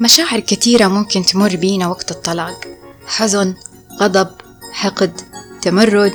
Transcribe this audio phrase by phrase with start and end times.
[0.00, 2.64] مشاعر كثيرة ممكن تمر بينا وقت الطلاق.
[3.06, 3.54] حزن
[4.00, 4.28] غضب
[4.72, 5.20] حقد
[5.62, 6.14] تمرد.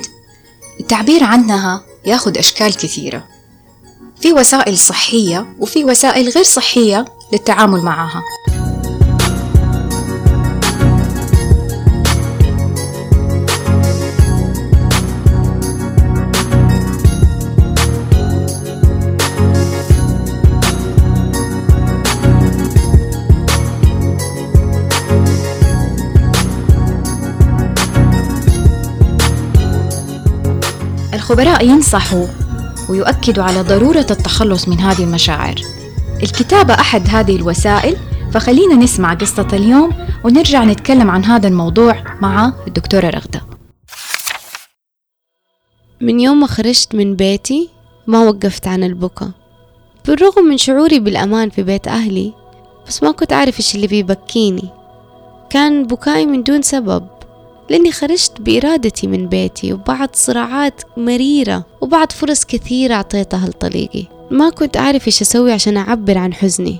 [0.80, 3.24] التعبير عنها ياخذ أشكال كثيرة.
[4.20, 8.22] في وسائل صحية وفي وسائل غير صحية للتعامل معها.
[31.24, 32.26] الخبراء ينصحوا
[32.88, 35.54] ويؤكدوا على ضرورة التخلص من هذه المشاعر.
[36.22, 37.96] الكتابة أحد هذه الوسائل
[38.32, 39.90] فخلينا نسمع قصة اليوم
[40.24, 43.40] ونرجع نتكلم عن هذا الموضوع مع الدكتورة رغدة.
[46.00, 47.70] من يوم ما خرجت من بيتي
[48.06, 49.30] ما وقفت عن البكا
[50.06, 52.32] بالرغم من شعوري بالأمان في بيت أهلي
[52.88, 54.68] بس ما كنت أعرف إيش اللي بيبكيني.
[55.50, 57.13] كان بكائي من دون سبب.
[57.70, 64.04] لأني خرجت بإرادتي من بيتي وبعد صراعات مريرة وبعد فرص كثيرة أعطيتها لطليقي.
[64.30, 66.78] ما كنت أعرف إيش أسوي عشان أعبر عن حزني.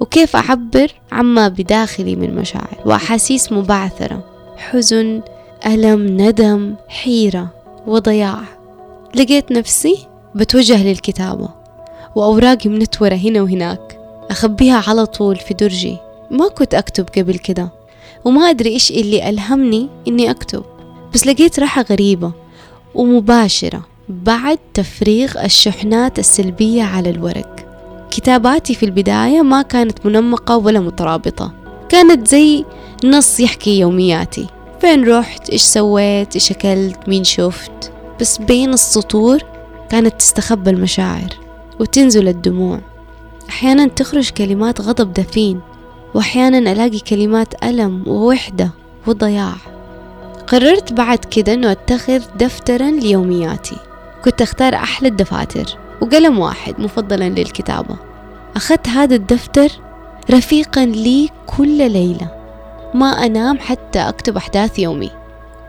[0.00, 4.24] وكيف أعبر؟ عما بداخلي من مشاعر وأحاسيس مبعثرة.
[4.56, 5.22] حزن
[5.66, 7.48] ألم ندم حيرة
[7.86, 8.40] وضياع.
[9.14, 11.48] لقيت نفسي بتوجه للكتابة
[12.16, 13.98] وأوراقي منتورة هنا وهناك.
[14.30, 15.96] أخبيها على طول في درجي.
[16.30, 17.68] ما كنت أكتب قبل كده.
[18.24, 20.64] وما أدري إيش اللي ألهمني إني أكتب.
[21.14, 22.32] بس لقيت راحة غريبة
[22.94, 27.56] ومباشرة بعد تفريغ الشحنات السلبية على الورق.
[28.10, 31.52] كتاباتي في البداية ما كانت منمقة ولا مترابطة.
[31.88, 32.64] كانت زي
[33.04, 34.46] نص يحكي يومياتي.
[34.80, 39.38] فين رحت؟ إيش سويت؟ إيش أكلت؟ مين شفت؟ بس بين السطور
[39.90, 41.36] كانت تستخبى المشاعر
[41.80, 42.80] وتنزل الدموع.
[43.48, 45.60] أحيانا تخرج كلمات غضب دفين.
[46.14, 48.70] وأحيانا ألاقي كلمات ألم ووحدة
[49.06, 49.54] وضياع.
[50.46, 53.76] قررت بعد كده أنه أتخذ دفترا ليومياتي.
[54.24, 57.96] كنت أختار أحلى الدفاتر وقلم واحد مفضلا للكتابة.
[58.56, 59.68] أخذت هذا الدفتر
[60.30, 62.28] رفيقا لي كل ليلة.
[62.94, 65.10] ما أنام حتى أكتب أحداث يومي.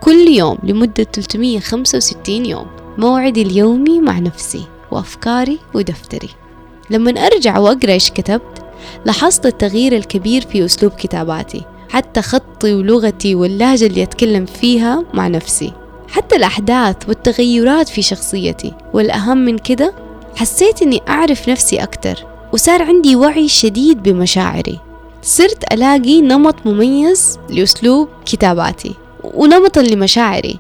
[0.01, 2.67] كل يوم لمدة 365 يوم.
[2.97, 6.29] موعدي اليومي مع نفسي وأفكاري ودفتري.
[6.89, 8.62] لما أرجع وأقرأ إيش كتبت
[9.05, 15.73] لاحظت التغيير الكبير في أسلوب كتاباتي حتى خطي ولغتي واللهجة اللي أتكلم فيها مع نفسي.
[16.09, 19.93] حتى الأحداث والتغيرات في شخصيتي والأهم من كده
[20.35, 24.79] حسيت إني أعرف نفسي أكتر وصار عندي وعي شديد بمشاعري.
[25.21, 30.59] صرت ألاقي نمط مميز لأسلوب كتاباتي ونمطا لمشاعري.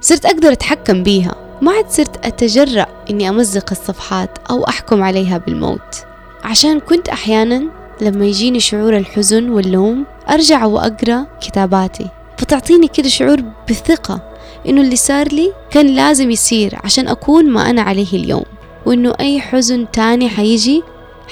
[0.00, 6.07] صرت أقدر أتحكم بيها ما عاد صرت أتجرأ إني أمزق الصفحات أو أحكم عليها بالموت.
[6.48, 7.64] عشان كنت أحيانا
[8.00, 12.06] لما يجيني شعور الحزن واللوم أرجع وأقرأ كتاباتي.
[12.38, 14.20] فتعطيني كده شعور بالثقة
[14.68, 18.44] إنه اللي صار لي كان لازم يصير عشان أكون ما أنا عليه اليوم.
[18.86, 20.82] وإنه أي حزن تاني حيجي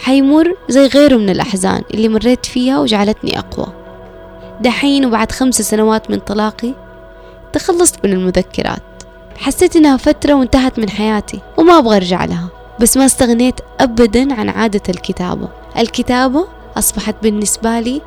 [0.03, 3.67] حيمر زي غيره من الأحزان اللي مريت فيها وجعلتني أقوى.
[4.61, 6.75] دحين وبعد خمس سنوات من طلاقي
[7.53, 8.83] تخلصت من المذكرات.
[9.37, 12.56] حسيت إنها فترة وانتهت من حياتي وما أبغى أرجع لها.
[12.81, 15.49] بس ما استغنيت أبدا عن عادة الكتابة.
[15.79, 18.03] الكتابة أصبحت بالنسبة لي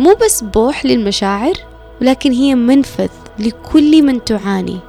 [0.00, 1.54] مو بس بوح للمشاعر
[2.00, 3.08] ولكن هي منفذ
[3.38, 4.80] لكل من تعاني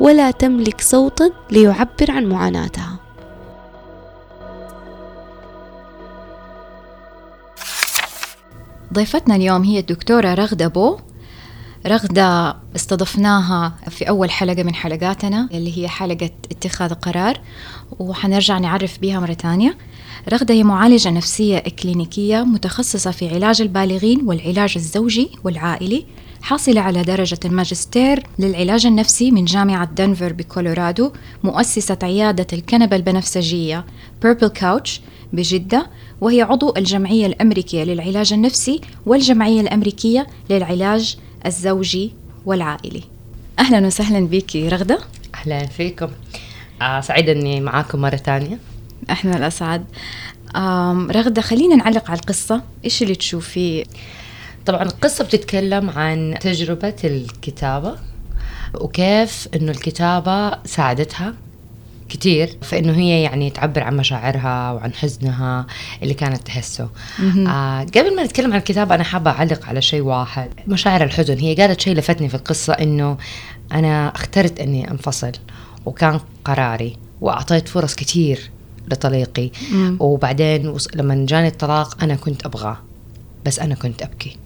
[0.00, 2.96] ولا تملك صوتا ليعبر عن معاناتها.
[8.92, 10.98] ضيفتنا اليوم هي الدكتورة رغدة بو.
[11.86, 17.40] رغدة استضفناها في أول حلقة من حلقاتنا اللي هي حلقة اتخاذ قرار.
[17.98, 19.76] وحنرجع نعرف بها مرة تانية
[20.32, 26.06] رغدة هي معالجة نفسية إكلينيكية متخصصة في علاج البالغين والعلاج الزوجي والعائلي
[26.42, 31.12] حاصلة على درجة الماجستير للعلاج النفسي من جامعة دنفر بكولورادو
[31.44, 33.84] مؤسسة عيادة الكنبة البنفسجية
[34.22, 35.00] بيربل كاوتش
[35.32, 35.90] بجدة
[36.20, 41.16] وهي عضو الجمعية الأمريكية للعلاج النفسي والجمعية الأمريكية للعلاج
[41.46, 42.12] الزوجي
[42.46, 43.02] والعائلي.
[43.58, 44.98] أهلا وسهلا بك رغدة.
[45.34, 46.08] أهلا فيكم.
[47.00, 48.58] سعيدة أني معاكم مرة ثانية.
[49.10, 49.84] إحنا الأسعد
[51.10, 52.62] رغدة خلينا نعلق على القصة.
[52.84, 53.84] إيش اللي تشوفيه؟
[54.66, 57.96] طبعا القصة بتتكلم عن تجربة الكتابة
[58.74, 61.34] وكيف إنه الكتابة ساعدتها
[62.08, 65.66] كتير في انه هي يعني تعبر عن مشاعرها وعن حزنها
[66.02, 66.88] اللي كانت تحسه.
[67.48, 70.50] آه قبل ما نتكلم عن الكتابة أنا حابة أعلق على شيء واحد.
[70.66, 73.16] مشاعر الحزن هي قالت شيء لفتني في القصة إنه
[73.72, 75.32] أنا اخترت إني أنفصل.
[75.86, 78.50] وكان قراري وأعطيت فرص كتير
[78.88, 79.96] لطليقي مم.
[80.00, 82.76] وبعدين لما جاني الطلاق أنا كنت ابغاه
[83.46, 84.36] بس أنا كنت أبكي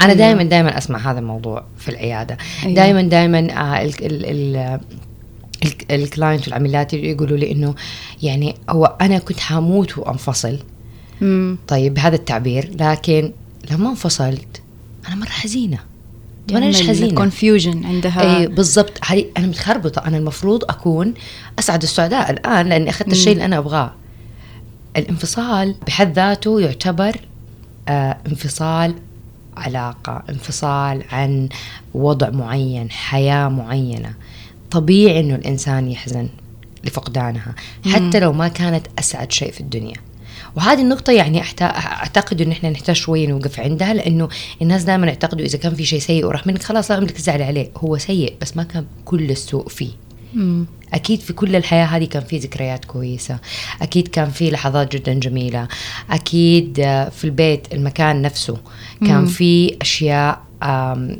[0.00, 0.18] أنا أيوة.
[0.18, 2.74] دائما دائما أسمع هذا الموضوع في العيادة أيوة.
[2.74, 4.56] دائما دائما آه ال ال ال
[5.64, 7.74] ال- ال clients والعميلات يقولوا لي إنه
[8.22, 10.58] يعني هو أنا كنت حموت وأنفصل
[11.20, 11.58] مم.
[11.68, 13.32] طيب بهذا التعبير لكن
[13.70, 14.62] لما انفصلت
[15.08, 15.78] أنا مرة حزينة
[16.48, 18.38] طب أنا ليش حزينة؟ confusion عندها.
[18.38, 18.92] اي بالضبط.
[19.36, 20.06] أنا متخربطة.
[20.06, 21.14] أنا المفروض أكون
[21.58, 23.92] أسعد السعداء الآن لأني أخذت الشيء اللي أنا أبغاه.
[24.96, 27.20] الانفصال بحد ذاته يعتبر
[27.88, 28.94] آه انفصال
[29.56, 31.48] علاقة انفصال عن
[31.94, 34.14] وضع معين حياة معينة.
[34.70, 36.28] طبيعي إنه الإنسان يحزن
[36.84, 37.54] لفقدانها
[37.86, 39.96] حتى لو ما كانت أسعد شيء في الدنيا.
[40.56, 44.28] وهذه النقطة يعني أعتقد إن إحنا نحتاج شوية نوقف عندها لأنه
[44.62, 47.70] الناس دائما يعتقدوا إذا كان في شيء سيء وراح منك خلاص لا أملك الزعل عليه
[47.76, 49.90] هو سيء بس ما كان كل السوء فيه
[50.34, 50.66] مم.
[50.94, 53.38] أكيد في كل الحياة هذه كان في ذكريات كويسة
[53.82, 55.68] أكيد كان في لحظات جدا جميلة
[56.10, 58.56] أكيد آه، في البيت المكان نفسه
[59.00, 59.26] كان مم.
[59.26, 61.18] في أشياء آم،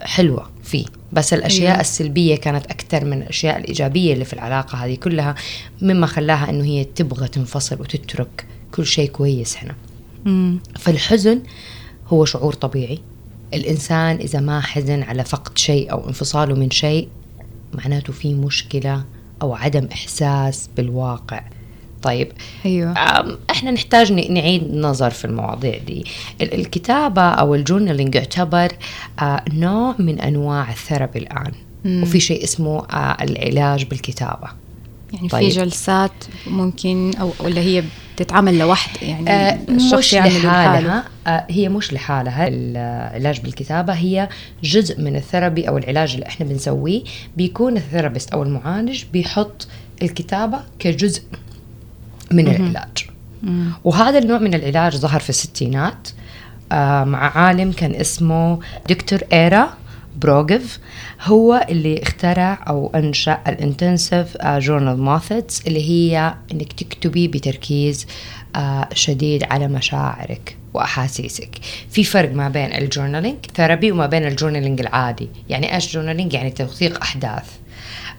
[0.00, 1.80] حلوة فيه بس الأشياء أيوة.
[1.80, 5.34] السلبية كانت أكثر من الأشياء الإيجابية اللي في العلاقة هذه كلها
[5.82, 9.74] مما خلاها أنه هي تبغى تنفصل وتترك كل شيء كويس هنا.
[10.24, 10.58] مم.
[10.78, 11.40] فالحزن
[12.08, 12.98] هو شعور طبيعي.
[13.54, 17.08] الإنسان إذا ما حزن على فقد شيء أو انفصاله من شيء
[17.74, 19.04] معناته في مشكلة
[19.42, 21.42] أو عدم إحساس بالواقع.
[22.02, 22.32] طيب
[22.96, 26.04] أم، إحنا نحتاج نعيد نظر في المواضيع دي.
[26.40, 28.72] ال- الكتابة أو الجورنالينج يعتبر
[29.20, 31.52] آه، نوع من أنواع الثيرابي الآن.
[31.84, 32.02] مم.
[32.02, 34.48] وفي شيء اسمه آه، العلاج بالكتابة.
[35.12, 35.48] يعني طيب.
[35.48, 40.48] في جلسات ممكن أو ولا هي بتتعمل لوحدها يعني آه، الشخص يعمل لحاله.
[40.48, 42.48] لحالها آه، هي مش لحالها.
[42.48, 44.28] العلاج بالكتابة هي
[44.62, 47.02] جزء من ال therapy أو العلاج اللي إحنا بنسويه.
[47.36, 49.68] بيكون ال therapist أو المعالج بيحط
[50.02, 51.22] الكتابة كجزء
[52.30, 53.06] من العلاج.
[53.42, 53.70] مم.
[53.84, 56.08] وهذا النوع من العلاج ظهر في الستينات.
[56.72, 58.58] آه، مع عالم كان اسمه
[58.88, 59.68] دكتور إيرا.
[60.16, 60.78] بروغوف
[61.22, 68.06] هو اللي اخترع أو أنشأ ال intensive journal methods اللي هي إنك تكتبي بتركيز
[68.56, 71.50] آه، شديد على مشاعرك وأحاسيسك.
[71.90, 75.28] في فرق ما بين ال journaling therapy وما بين ال journaling العادي.
[75.48, 77.44] يعني إيش journaling؟ يعني توثيق أحداث.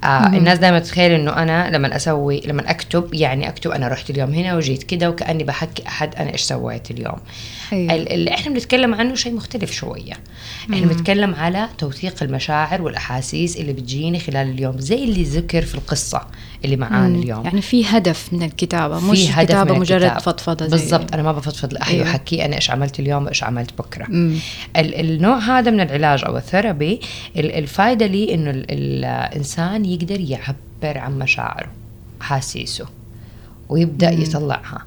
[0.04, 4.34] آه الناس دائما تتخيل إنه أنا لما أسوي لما أكتب يعني أكتب أنا رحت اليوم
[4.34, 7.18] هنا وجيت كذا وكأني بحكي أحد أنا إيش سويت اليوم
[7.74, 7.96] أيوة.
[7.96, 10.14] ال- اللي إحنا بنتكلم عنه شيء مختلف شوية
[10.74, 16.22] إحنا بنتكلم على توثيق المشاعر والأحاسيس اللي بتجيني خلال اليوم زي اللي ذكر في القصة
[16.66, 17.20] اللي معانا.
[17.20, 20.22] اليوم يعني في هدف من الكتابة في مش هدف كتابة من مجرد الكتابة.
[20.22, 22.08] فضفضة زي- بالضبط أنا ما بفضفض لأحد أيوة.
[22.08, 24.34] وحكي أنا إيش عملت اليوم وإيش عملت بكرة مم.
[24.78, 27.00] النوع هذا من العلاج أو الثيرابي
[27.38, 28.66] ال- الفائده لي إنه ال-
[29.06, 31.70] الإنسان يقدر يعبر عن مشاعره
[32.22, 32.86] أحاسيسه
[33.70, 34.22] ويبدأ مم.
[34.22, 34.84] يطلعها.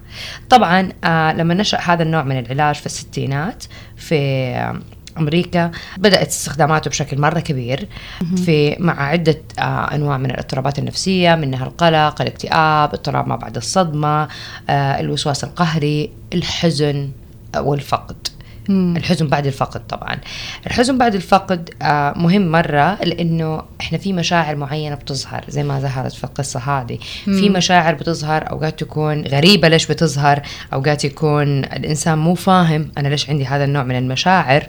[0.50, 3.64] طبعا آه لما نشأ هذا النوع من العلاج في الستينات
[3.96, 4.16] في
[4.56, 4.80] آه،
[5.18, 7.88] أمريكا بدأت استخداماته بشكل مرة كبير
[8.36, 14.28] في مع عدة آه أنواع من الاضطرابات النفسية منها القلق الاكتئاب اضطراب ما بعد الصدمة
[14.70, 17.10] آه الوسواس القهري الحزن
[17.54, 18.28] آه، والفقد.
[18.68, 18.96] مم.
[18.96, 20.18] الحزن بعد الفقد طبعا.
[20.66, 26.12] الحزن بعد الفقد آه مهم مرة لأنه إحنا في مشاعر معينة بتظهر زي ما ظهرت
[26.12, 26.98] في القصة هذه.
[27.24, 30.42] في مشاعر بتظهر أوقات تكون غريبة ليش بتظهر
[30.72, 34.66] أوقات يكون الإنسان مو فاهم أنا ليش عندي هذا النوع من المشاعر.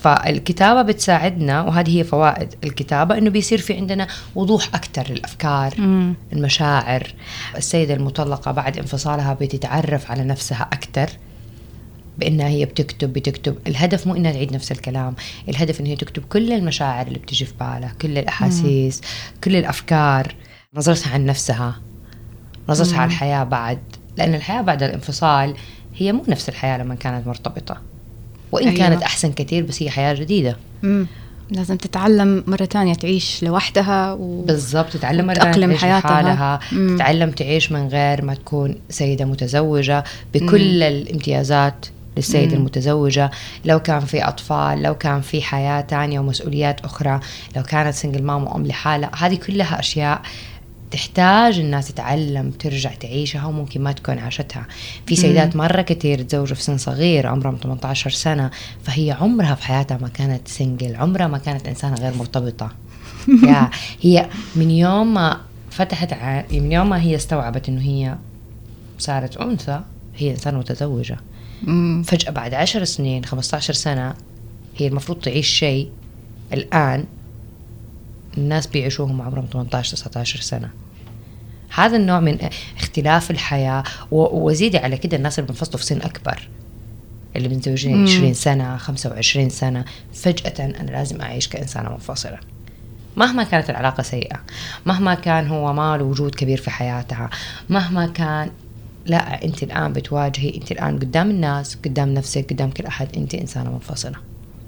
[0.00, 6.14] فالكتابة بتساعدنا وهذه هي فوائد الكتابة إنه بيصير في عندنا وضوح أكثر للأفكار مم.
[6.32, 7.14] المشاعر.
[7.56, 11.10] السيدة المطلقة بعد انفصالها بتتعرف على نفسها أكثر
[12.20, 13.56] بأنها هي بتكتب بتكتب.
[13.66, 15.14] الهدف مو إنها تعيد نفس الكلام.
[15.48, 19.00] الهدف إنها هي تكتب كل المشاعر اللي بتجي في بالها كل الأحاسيس
[19.44, 20.34] كل الأفكار.
[20.74, 21.80] نظرتها عن نفسها.
[22.68, 23.78] نظرتها على الحياة بعد.
[24.16, 25.54] لأن الحياة بعد الانفصال
[25.96, 27.80] هي مو نفس الحياة لما كانت مرتبطة.
[28.52, 28.78] وإن أيوة.
[28.78, 30.56] كانت أحسن كثير بس هي حياة جديدة.
[30.82, 31.06] مم.
[31.50, 34.42] لازم تتعلم مرة تانية تعيش لوحدها و...
[34.42, 35.98] بالضبط تتعلم مرة تعيش حياتها.
[36.00, 36.60] لحالها.
[36.72, 36.96] مم.
[36.96, 40.04] تتعلم تعيش من غير ما تكون سيدة متزوجة.
[40.34, 41.86] بكل الامتيازات
[42.16, 42.56] للسيدة.
[42.56, 43.30] المتزوجة
[43.64, 47.20] لو كان في أطفال لو كان في حياة تانية ومسؤوليات أخرى
[47.56, 50.22] لو كانت single mom وأم لحالها هذه كلها أشياء
[50.90, 54.66] تحتاج الناس تتعلم ترجع تعيشها وممكن ما تكون عاشتها.
[55.06, 58.50] في سيدات مرة كتير تزوجوا في سن صغير عمرهم 18 سنة
[58.82, 62.72] فهي عمرها في حياتها ما كانت single عمرها ما كانت إنسانة غير مرتبطة.
[63.48, 65.40] يا هي من يوم ما
[65.70, 66.42] فتحت ع...
[66.50, 68.16] من يوم ما هي استوعبت إنه هي
[68.98, 69.80] صارت أنثى
[70.16, 71.16] هي إنسانة متزوجة.
[72.04, 74.14] فجأة بعد عشر سنين 15 سنة
[74.76, 75.90] هي المفروض تعيش شيء.
[76.52, 77.04] الآن
[78.38, 80.70] الناس بيعيشوهم عمرهم 18 19 سنة.
[81.74, 82.38] هذا النوع من
[82.78, 86.48] اختلاف الحياة و- وزيدي على كده الناس اللي بينفصلوا في سن أكبر.
[87.36, 89.84] اللي متزوجين 20 سنة 25 سنة.
[90.14, 92.38] فجأة أنا لازم أعيش كإنسانة منفصلة.
[93.16, 94.40] مهما كانت العلاقة سيئة
[94.86, 97.30] مهما كان هو ما له وجود كبير في حياتها
[97.68, 98.50] مهما كان
[99.06, 103.08] لا انت الآن بتواجهي انت الآن قدام الناس قدام نفسك قدام كل أحد.
[103.16, 104.16] انت إنسانة منفصلة.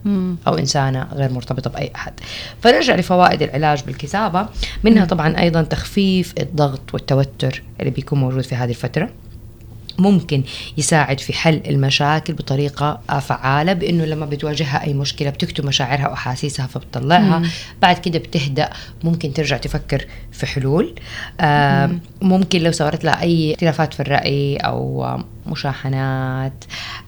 [0.05, 0.37] مم.
[0.47, 2.13] أو إنسانة غير مرتبطة بأي أحد.
[2.61, 4.47] فنرجع لفوائد العلاج بالكتابة.
[4.85, 9.11] منها طبعا أيضا تخفيف الضغط والتوتر اللي بيكون موجود في هذه الفترة.
[10.03, 10.43] ممكن
[10.79, 17.39] يساعد في حل المشاكل بطريقة فعالة بأنه لما بتواجهها أي مشكلة بتكتب مشاعرها وأحاسيسها فبتطلعها.
[17.39, 17.49] مم.
[17.83, 18.71] بعد كده بتهدأ
[19.05, 20.95] ممكن ترجع تفكر في حلول.
[21.41, 21.91] آه
[22.23, 25.07] ممكن لو صارت لها أي اختلافات في الرأي أو
[25.47, 26.65] مشاحنات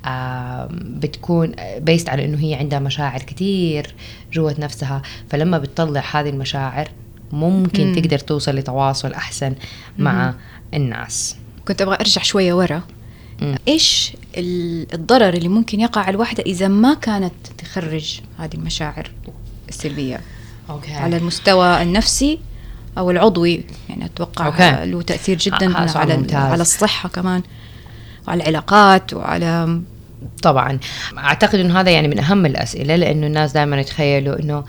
[0.06, 3.94] آه بتكون بيست على أنه هي عندها مشاعر كتير
[4.32, 5.02] جوة نفسها.
[5.30, 6.88] فلما بتطلع هذه المشاعر
[7.32, 7.94] ممكن مم.
[7.94, 9.54] تقدر توصل لتواصل أحسن
[9.98, 10.34] مع
[10.74, 11.36] الناس.
[11.68, 12.82] كنت أبغى أرجع شوية ورا
[13.42, 13.54] مم.
[13.68, 19.10] إيش ال- الضرر اللي ممكن يقع على الواحدة إذا ما كانت تخرج هذه المشاعر
[19.68, 20.20] السلبية
[20.70, 20.92] okay.
[20.94, 22.38] على المستوى النفسي
[22.98, 24.86] أو العضوي يعني أتوقع okay.
[24.90, 26.34] له تأثير جدا على ممتاز.
[26.36, 27.42] على الصحة كمان
[28.28, 29.80] وعلى العلاقات وعلى
[30.42, 30.78] طبعا
[31.18, 34.64] أعتقد إنه هذا يعني من أهم الأسئلة لأنه الناس دائما يتخيلوا إنه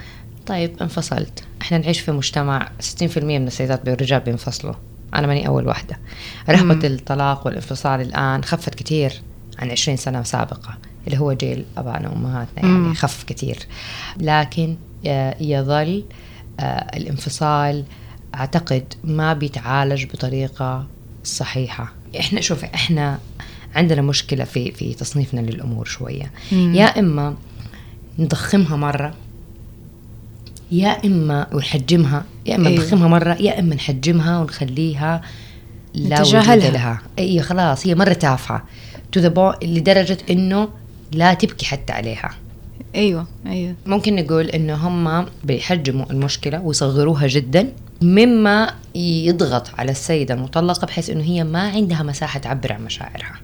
[0.46, 2.70] طيب انفصلت إحنا نعيش في مجتمع
[3.02, 4.74] 60% من السيدات والرجال بينفصلوا
[5.16, 6.00] أنا ماني أول واحدة.
[6.50, 9.22] رهبة الطلاق والانفصال الآن خفت كثير
[9.60, 12.94] عن 20 سنة سابقة اللي هو جيل ابائنا وأمهاتنا يعني مم.
[12.94, 13.58] خف كثير
[14.18, 14.76] لكن
[15.08, 16.04] آه، يظل
[16.60, 17.84] آه، الانفصال
[18.36, 20.88] أعتقد ما بيتعالج بطريقة
[21.24, 21.94] صحيحة.
[22.20, 23.20] إحنا شوف إحنا
[23.76, 26.32] عندنا مشكلة في في تصنيفنا للأمور شوية.
[26.52, 26.74] مم.
[26.76, 27.36] يا إما
[28.20, 29.14] نضخمها مرة
[30.72, 32.84] يا إما ونحجمها يا إما أيوة.
[32.84, 35.22] نضخمها مرة يا إما نحجمها ونخليها
[35.94, 36.70] لا نتجاهلها.
[36.72, 37.02] لها.
[37.20, 38.64] اي خلاص هي مرة تافهة.
[39.12, 40.70] تو ذا لدرجة إنه
[41.12, 42.30] لا تبكي حتى عليها.
[42.96, 43.76] أيوه أيوه.
[43.86, 51.24] ممكن نقول إنه هم بيحجموا المشكلة ويصغروها جدا مما يضغط على السيدة المطلقة بحيث إنه
[51.24, 53.36] هي ما عندها مساحة تعبر عن مشاعرها.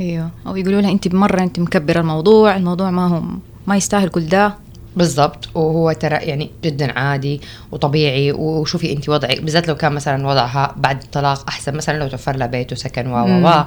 [0.00, 0.30] أيوه.
[0.46, 3.22] أو يقولوا لها أنت مرة أنت مكبرة الموضوع الموضوع ما هو
[3.66, 4.63] ما يستاهل كل ده.
[4.96, 5.48] بالضبط.
[5.54, 7.40] وهو ترى يعني جدا عادي
[7.72, 8.32] وطبيعي.
[8.32, 11.76] وشوفي انت وضعك بالذات لو كان مثلا وضعها بعد الطلاق أحسن.
[11.76, 13.64] مثلا لو توفر لها بيت وسكن و و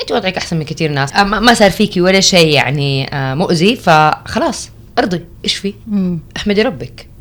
[0.00, 1.16] انت وضعك أحسن من كثير ناس.
[1.16, 5.24] ما صار فيكي ولا شيء يعني آه، مؤذي فخلاص ارضي.
[5.44, 6.18] إيش في؟ مم.
[6.36, 7.13] احمدي ربك.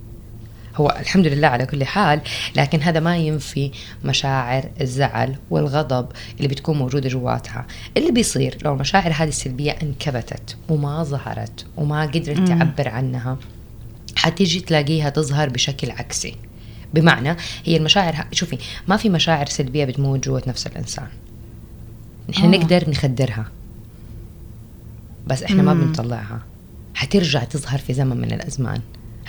[0.76, 2.22] هو الحمد لله على كل حال
[2.56, 3.72] لكن هذا ما ينفي
[4.06, 7.66] مشاعر الزعل والغضب اللي بتكون موجودة جواتها
[7.98, 12.48] اللي بيصير لو المشاعر هذه السلبية انكبتت وما ظهرت وما قدرت.
[12.48, 13.38] تعبر عنها
[14.16, 16.36] حتيجي تلاقيها تظهر بشكل عكسي
[16.94, 21.08] بمعنى هي المشاعر شوفي ما في مشاعر سلبية بتموت جوة نفس الإنسان
[22.30, 22.58] نحن آه.
[22.58, 23.46] نقدر نخدرها
[25.28, 25.82] بس إحنا ما مم.
[25.86, 26.42] بنطلعها
[26.94, 28.82] حترجع تظهر في زمن من الأزمان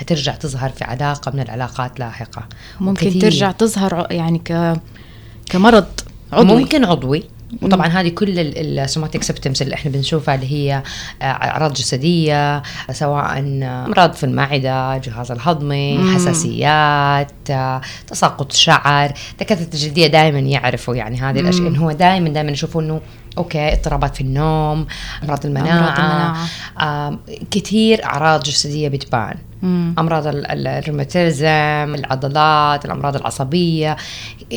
[0.04, 2.42] حترجع تظهر في علاقة من العلاقات لاحقة.
[2.80, 4.76] ممكن وكثير- ترجع تظهر يعني ك
[5.50, 5.86] كمرض
[6.32, 6.56] عضوي.
[6.60, 7.24] ممكن عضوي.
[7.62, 10.82] وطبعا هذه كل ال somatic symptoms اللي إحنا بنشوفها اللي هي
[11.22, 16.14] آه، أعراض جسدية سواء أمراض في المعدة الجهاز الهضمي مم.
[16.14, 19.12] حساسيات آه، تساقط شعر.
[19.40, 21.66] دكاترة الجلدية دائما يعرفوا يعني هذه الأشياء.
[21.68, 23.00] إنه هو دائما دائما يشوفوا إنه
[23.38, 24.86] okay اضطرابات في النوم
[25.22, 26.46] أمراض المناعه, أمراض المناعة.
[26.80, 27.18] آه
[27.50, 29.34] كثير أعراض جسدية بتبان.
[29.62, 29.94] مم.
[29.98, 33.96] أمراض ال- ال- الروماتيزم العضلات الأمراض العصبية.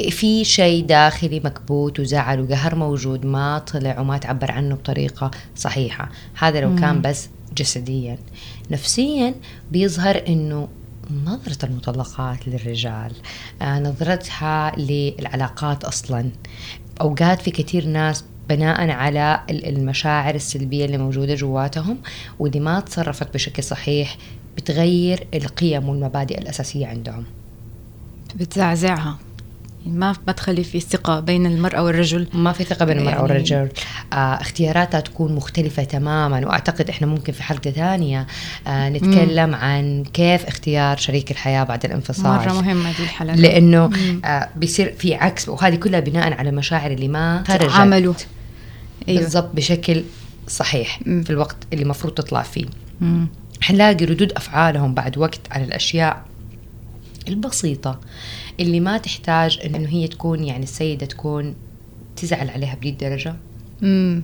[0.10, 6.10] في شيء داخلي مكبوت وزعل وقهر موجود ما طلع وما تعبر عنه بطريقة صحيحة.
[6.40, 8.18] هذا لو كان بس جسديا.
[8.72, 9.36] نفسيا
[9.72, 10.68] بيظهر إنه
[11.26, 13.12] نظرة المطلقات للرجال
[13.62, 16.30] آه، نظرتها للعلاقات أصلا.
[17.02, 21.98] أوقات في كثير ناس بناء على ال- المشاعر السلبية اللي موجودة جواتهم
[22.40, 24.18] واللي ما تصرفت بشكل صحيح
[24.58, 27.24] بتغير القيم والمبادئ الأساسية عندهم.
[28.36, 29.18] بتزعزعها.
[29.86, 32.28] ما ما تخلي في ثقة بين المرأة والرجل.
[32.34, 33.70] ما في ثقة بين المرأة يعني- والرجل.
[34.14, 38.28] آه اختياراتها تكون مختلفة تماما وأعتقد إحنا ممكن في حلقة ثانية
[38.68, 42.26] آه نتكلم عن كيف اختيار شريك الحياة بعد الانفصال.
[42.48, 43.36] مرة مهمة دي الحلقة.
[43.36, 43.90] لأنه
[44.26, 48.28] آه بيصير في عكس وهذه كلها بناء على مشاعر اللي ما خرجت
[49.10, 49.22] أيوة.
[49.22, 50.04] بالضبط بشكل
[50.48, 51.24] صحيح مم.
[51.24, 52.66] في الوقت اللي المفروض تطلع فيه
[53.02, 53.28] مم.
[53.62, 56.26] حنلاقي ردود أفعالهم بعد وقت على الأشياء
[57.28, 58.00] البسيطة
[58.60, 61.56] اللي ما تحتاج إنه هي تكون يعني السيدة تكون
[62.16, 63.36] تزعل عليها بهذه الدرجة
[63.82, 64.24] مم.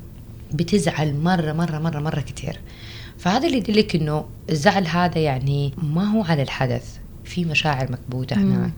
[0.53, 2.59] بتزعل مرة مرة مرة مرة كتير
[3.17, 8.35] فهذا اللي يدلك إنه الزعل هذا يعني ما هو على الحدث في مشاعر مكبوتة.
[8.35, 8.71] هناك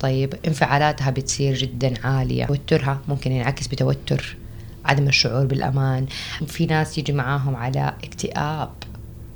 [0.00, 4.36] طيب انفعالاتها بتصير جدا عالية توترها ممكن ينعكس بتوتر
[4.86, 6.06] عدم الشعور بالأمان
[6.46, 8.70] في ناس يجي معاهم على اكتئاب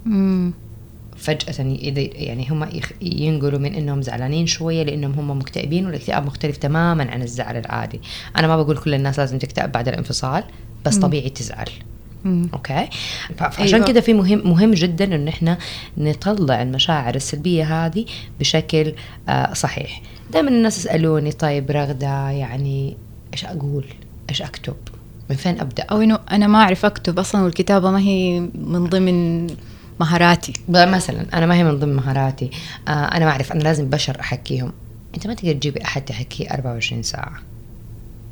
[0.05, 0.53] مم.
[1.17, 2.69] فجأة إذا يعني هم
[3.03, 8.01] ينقلوا من إنهم زعلانين شوية لإنهم هم مكتئبين والاكتئاب مختلف تماما عن الزعل العادي،
[8.37, 10.45] أنا ما بقول كل الناس لازم تكتئب بعد الانفصال
[10.87, 11.69] بس طبيعي تزعل.
[12.25, 12.49] مم.
[12.55, 12.89] أوكي
[13.37, 13.75] فعشان.
[13.75, 13.87] أيوة.
[13.87, 15.59] كده في مهم مهم جدا إن إحنا
[15.99, 18.05] نطلع المشاعر السلبية هذه
[18.41, 18.93] بشكل
[19.29, 20.03] آه صحيح
[20.33, 22.97] دائما الناس يسألوني طيب رغدة يعني
[23.33, 23.85] إيش أقول
[24.31, 24.77] إيش أكتب
[25.31, 29.47] من فين أبدأ؟ أو إنه أنا ما أعرف أكتب أصلا والكتابة ما هي من ضمن
[30.01, 30.53] مهاراتي.
[30.69, 32.51] مثلا أنا ما هي من ضمن مهاراتي.
[32.89, 34.73] آه أنا ما أعرف أنا لازم بشر أحكيهم.
[35.15, 37.33] أنت ما تقدر تجيبي أحد تحكيه 24 ساعة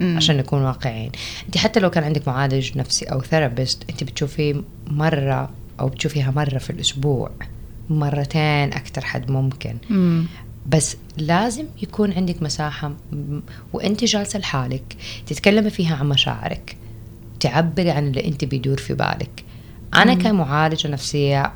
[0.00, 0.14] مم.
[0.16, 1.10] عشان نكون واقعيين.
[1.46, 5.50] أنت حتى لو كان عندك معالج نفسي أو therapist أنت بتشوفيه مرة
[5.80, 7.30] أو بتشوفيها مرة في الأسبوع
[7.90, 9.76] مرتين أكثر حد ممكن.
[9.90, 10.26] مم.
[10.66, 12.92] بس لازم يكون عندك مساحة
[13.72, 16.76] وأنت جالسة لحالك تتكلمي فيها عن مشاعرك.
[17.40, 19.44] تعبري عن اللي أنت بيدور في بالك.
[19.94, 21.52] أنا كمعالجة نفسية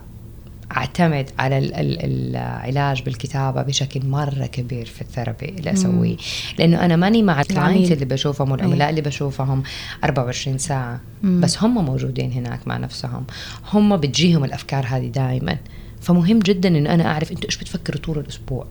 [0.76, 1.98] أعتمد على ال- ال-
[2.36, 6.16] العلاج بالكتابة بشكل مرة كبير في ال therapy اللي أسويه.
[6.58, 7.92] لأنه أنا ماني مع ال client.
[7.92, 9.62] اللي بشوفهم والعملاء اللي بشوفهم
[10.04, 11.00] 24 ساعة.
[11.22, 11.40] مم.
[11.40, 13.24] بس هم موجودين هناك مع نفسهم.
[13.72, 15.56] هم بتجيهم الأفكار هذه دائما
[16.00, 18.66] فمهم جدا إن أنا أعرف أنتوا إيش بتفكروا طول الأسبوع.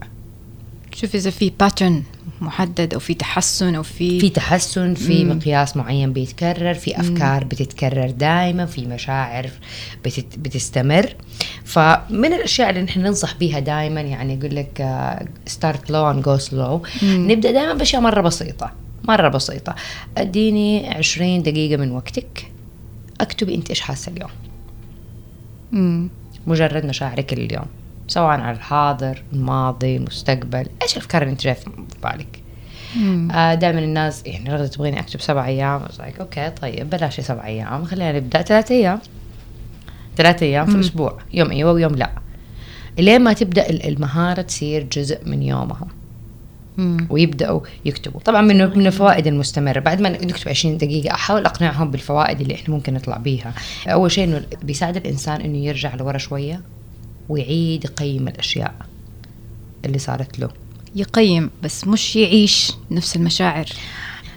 [0.96, 2.04] شوف إذا في pattern
[2.42, 5.32] محدد أو في تحسن أو في في تحسن في مم.
[5.38, 9.50] مقياس معين بيتكرر في أفكار بتتكرر دائما في مشاعر
[10.06, 11.16] بتت بتستمر.
[11.66, 15.00] فمن الأشياء اللي نحن ننصح بيها دائما يعني يقول لك
[15.46, 17.32] start low and go slow مم.
[17.32, 18.72] نبدأ دائما بأشياء مرة بسيطة
[19.08, 19.76] مرة بسيطة.
[20.18, 22.52] أديني 20 دقيقة من وقتك.
[23.22, 24.30] اكتبي أنت إيش حاسة اليوم.
[25.72, 26.10] مم.
[26.48, 27.66] مجرد مشاعرك اليوم.
[28.12, 31.70] سواء على الحاضر الماضي المستقبل إيش الأفكار اللي انت جاية في
[32.04, 32.42] بالك.
[33.32, 37.84] آه دائما الناس يعني رغدة تبغيني أكتب سبع أيام like, okay طيب بلاش سبع أيام
[37.86, 39.00] خلينا نبدأ ثلاث أيام.
[40.18, 40.76] ثلاث أيام في.
[40.76, 42.10] الأسبوع يوم أيوه ويوم لا.
[43.00, 45.88] لين ما تبدأ ال- المهارة تصير جزء من يومهم.
[46.78, 47.08] مم.
[47.10, 48.20] ويبدأوا يكتبوا.
[48.20, 49.80] طبعا من من الفوائد المستمرة.
[49.80, 53.54] بعد ما نكتب 20 دقيقة أحاول أقنعهم بالفوائد اللي إحنا ممكن نطلع بيها.
[53.88, 56.62] أول شيء إنه بيساعد الإنسان إنه يرجع لورا شوية.
[57.32, 58.74] ويعيد يقيم الأشياء
[59.86, 60.50] اللي صارت له.
[60.96, 63.66] يقيم بس مش يعيش نفس المشاعر.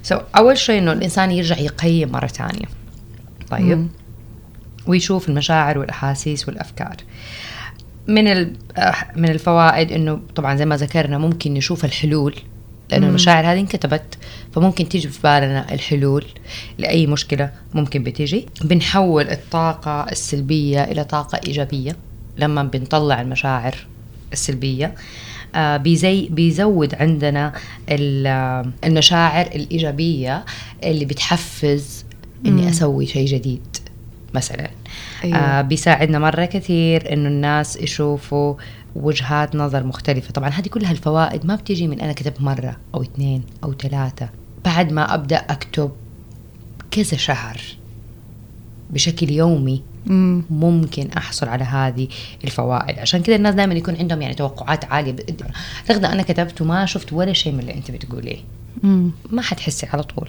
[0.02, 2.66] سو so, أول شيء إنه الإنسان يرجع يقيم مرة ثانية.
[3.50, 3.88] طيب؟ مم.
[4.86, 6.96] ويشوف المشاعر والأحاسيس والأفكار.
[8.08, 12.34] من آه، من الفوائد إنه طبعا زي ما ذكرنا ممكن نشوف الحلول
[12.90, 13.08] لأنه.
[13.08, 14.18] المشاعر هذه انكتبت
[14.52, 16.24] فممكن تيجي في بالنا الحلول
[16.78, 18.46] لأي مشكلة ممكن بتيجي.
[18.64, 21.96] بنحول الطاقة السلبية إلى طاقة إيجابية.
[22.38, 23.74] لما بنطلع المشاعر
[24.32, 24.94] السلبية
[25.54, 27.52] آه، بيزي بيزود عندنا
[27.88, 30.44] آه، المشاعر الإيجابية
[30.84, 32.04] اللي بتحفز
[32.46, 32.68] إني مم.
[32.68, 33.76] أسوي شيء جديد
[34.34, 34.70] مثلا
[35.24, 35.36] أيوة.
[35.36, 38.54] آه بيساعدنا مرة كثير إنه الناس يشوفوا
[38.96, 43.42] وجهات نظر مختلفة طبعا هذه كلها الفوائد ما بتيجي من أنا كتبت مرة أو اثنين
[43.64, 44.28] أو ثلاثة
[44.64, 45.90] بعد ما أبدأ أكتب
[46.90, 47.60] كذا شهر
[48.90, 50.42] بشكل يومي مم.
[50.50, 52.08] ممكن أحصل على هذه
[52.44, 52.98] الفوائد.
[52.98, 55.16] عشان كذا الناس دائما يكون عندهم يعني توقعات عالية.
[55.90, 58.38] رغم أنا كتبت وما شفت ولا شيء من اللي أنت بتقوليه.
[58.82, 59.10] مم.
[59.30, 60.28] ما حتحسي على طول.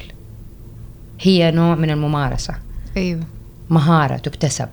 [1.22, 2.54] هي نوع من الممارسة.
[2.98, 3.24] أيوه.
[3.70, 4.70] مهارة تكتسب.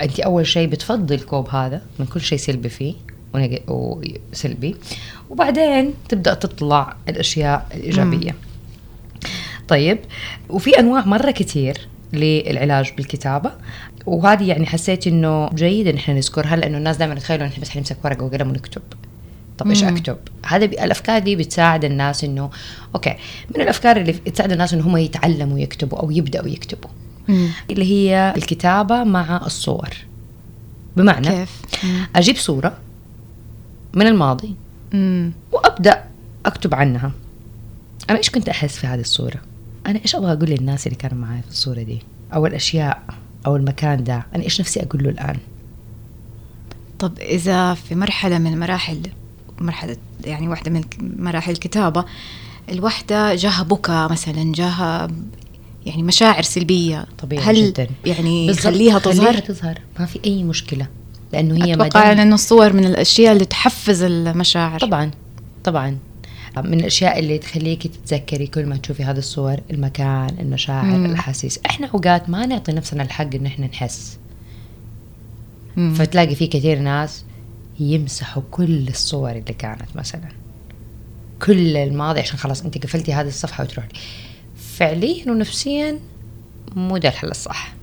[0.00, 2.94] أنت أول شيء بتفضي الكوب هذا من كل شيء سلبي فيه
[3.68, 4.76] وسلبي
[5.30, 8.34] وبعدين تبدأ تطلع الأشياء الإيجابية.
[9.68, 9.98] طيب
[10.48, 13.52] وفي أنواع مرة كتير للعلاج بالكتابة
[14.06, 17.70] وهذه يعني حسيت إنه جيد إن إحنا نذكرها لأنه الناس دائما يتخيلوا ان إحنا بس
[17.70, 18.82] حنمسك ورقة وقلم ونكتب
[19.58, 19.84] طب إيش.
[19.84, 20.16] أكتب؟
[20.46, 20.64] هذا.
[20.64, 22.50] الأفكار دي بتساعد الناس إنه
[22.94, 23.14] أوكي
[23.54, 26.90] من الأفكار اللي تساعد الناس إنه هم يتعلموا يكتبوا أو يبدأوا يكتبوا
[27.28, 27.48] مم.
[27.70, 29.88] اللي هي الكتابة مع الصور
[30.96, 32.06] بمعنى كيف؟ مم.
[32.16, 32.76] أجيب صورة
[33.94, 34.54] من الماضي
[34.92, 35.32] مم.
[35.52, 36.04] وأبدأ
[36.46, 37.12] أكتب عنها
[38.10, 39.40] أنا إيش كنت أحس في هذه الصورة
[39.86, 41.98] أنا إيش أبغى أقول للناس اللي كانوا معي في الصورة دي؟
[42.34, 43.02] أو الأشياء
[43.46, 45.36] أو المكان ده؟ أنا إيش نفسي أقول له الآن؟
[46.98, 49.00] طب إذا في مرحلة من المراحل
[49.60, 52.04] مرحلة يعني واحدة من مراحل الكتابة
[52.72, 55.08] الوحدة جاها بكى مثلا جاها
[55.86, 57.06] يعني مشاعر سلبية.
[57.18, 57.86] طبيعي هل جداً.
[58.06, 60.86] يعني خليها تظهر خليها تظهر؟ ما في أي مشكلة
[61.32, 64.80] لأنه هي دام- أن الصور من الأشياء اللي تحفز المشاعر.
[64.80, 65.10] طبعا
[65.64, 65.98] طبعا.
[66.64, 71.06] من الأشياء اللي تخليك تتذكري كل ما تشوفي هذه الصور المكان المشاعر مم.
[71.06, 71.60] الأحاسيس.
[71.66, 74.18] إحنا أوقات ما نعطي نفسنا الحق إن إحنا نحس.
[75.76, 75.94] مم.
[75.94, 77.24] فتلاقي في كثير ناس
[77.80, 80.28] يمسحوا كل الصور اللي كانت مثلا.
[81.42, 83.88] كل الماضي عشان خلاص انت قفلتي هذه الصفحة وتروحي.
[84.56, 85.98] فعليا ونفسيا
[86.76, 87.74] مو ده الحل الصح.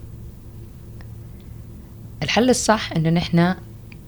[2.23, 3.55] الحل الصح إنه نحن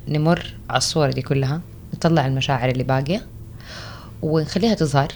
[0.08, 1.62] نمر على الصور دي كلها
[1.94, 3.26] نطلع المشاعر اللي باقية
[4.26, 5.08] ونخليها تظهر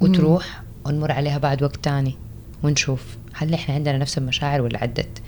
[0.00, 2.16] وتروح ونمر عليها بعد وقت تاني
[2.62, 5.22] ونشوف هل إحنا عندنا نفس المشاعر ولا عدت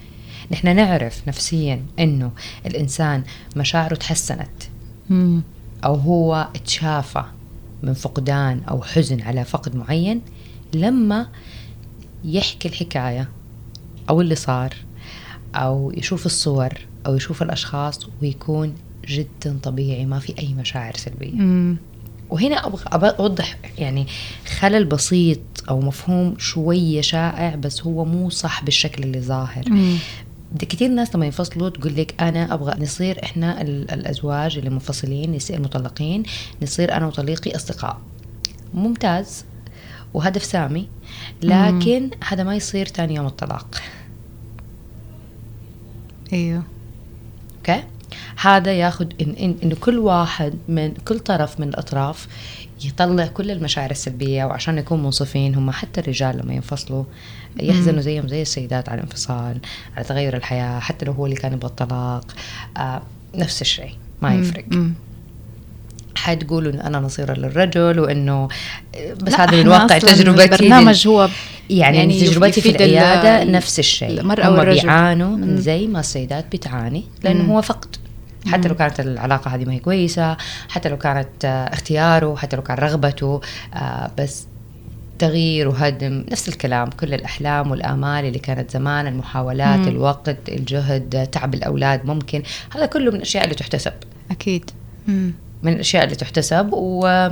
[0.53, 2.31] نحن نعرف نفسيا إنه
[2.67, 3.23] الإنسان
[3.57, 4.63] مشاعره تحسنت
[5.11, 5.43] مم.
[5.85, 7.25] أو هو تشافى
[7.83, 10.21] من فقدان أو حزن على فقد معين
[10.75, 11.29] لما
[12.25, 13.29] يحكي الحكاية
[14.09, 14.75] أو اللي صار
[15.55, 16.73] أو يشوف الصور
[17.07, 18.75] أو يشوف الأشخاص ويكون
[19.09, 21.77] جدا طبيعي ما في أي مشاعر سلبية مم.
[22.31, 24.07] وهنا أبغى أوضح يعني
[24.59, 25.39] خلل بسيط
[25.71, 29.65] أو مفهوم شوية شائع بس هو مو صح بالشكل اللي ظاهر.
[29.69, 29.97] مم.
[30.59, 35.57] كتير ناس لما ينفصلوا تقول لك أنا أبغى نصير إحنا ال- الأزواج اللي منفصلين نصير
[35.57, 36.23] المطلقين
[36.63, 38.01] نصير أنا وطليقي أصدقاء.
[38.75, 39.45] ممتاز.
[40.15, 40.89] وهدف سامي.
[41.43, 43.83] لكن هذا ما يصير تاني يوم الطلاق.
[46.33, 46.63] أيوه.
[47.59, 47.83] أوكي؟
[48.41, 52.29] هذا ياخذ إن إن انه كل واحد من كل طرف من الأطراف
[52.85, 57.05] يطلع كل المشاعر السلبية وعشان نكون منصفين هم حتى الرجال لما ينفصلوا
[57.61, 59.59] يحزنوا زيهم زي السيدات على الانفصال
[59.97, 62.35] على تغير الحياة حتى لو هو اللي كان يبغى الطلاق
[62.77, 63.03] آه
[63.35, 64.65] نفس الشيء ما يفرق.
[66.15, 68.49] حتقولوا إنه أنا نصيره للرجل وإنه
[69.23, 71.29] بس لا، هذا من واقع تجربتي البرنامج هو
[71.71, 74.83] يعني, يعني تجربتي في العيادة نفس الشيء المرأة هم والرجل.
[74.83, 75.57] بيعانوا.
[75.57, 77.55] زي ما السيدات بتعاني لأنه.
[77.55, 77.97] هو فقد
[78.47, 80.37] حتى لو كانت العلاقة هذه ما هي كويسة
[80.69, 83.41] حتى لو كانت آه، اختياره حتى لو كان رغبته
[83.75, 84.47] آه، بس
[85.19, 89.89] تغيير وهدم نفس الكلام كل الأحلام والآمال اللي كانت زمان المحاولات مم.
[89.89, 92.43] الوقت الجهد تعب الأولاد ممكن
[92.75, 93.93] هذا كله من الأشياء اللي تحتسب
[94.31, 94.71] أكيد
[95.09, 95.33] مم.
[95.63, 97.29] من الأشياء اللي تحتسب و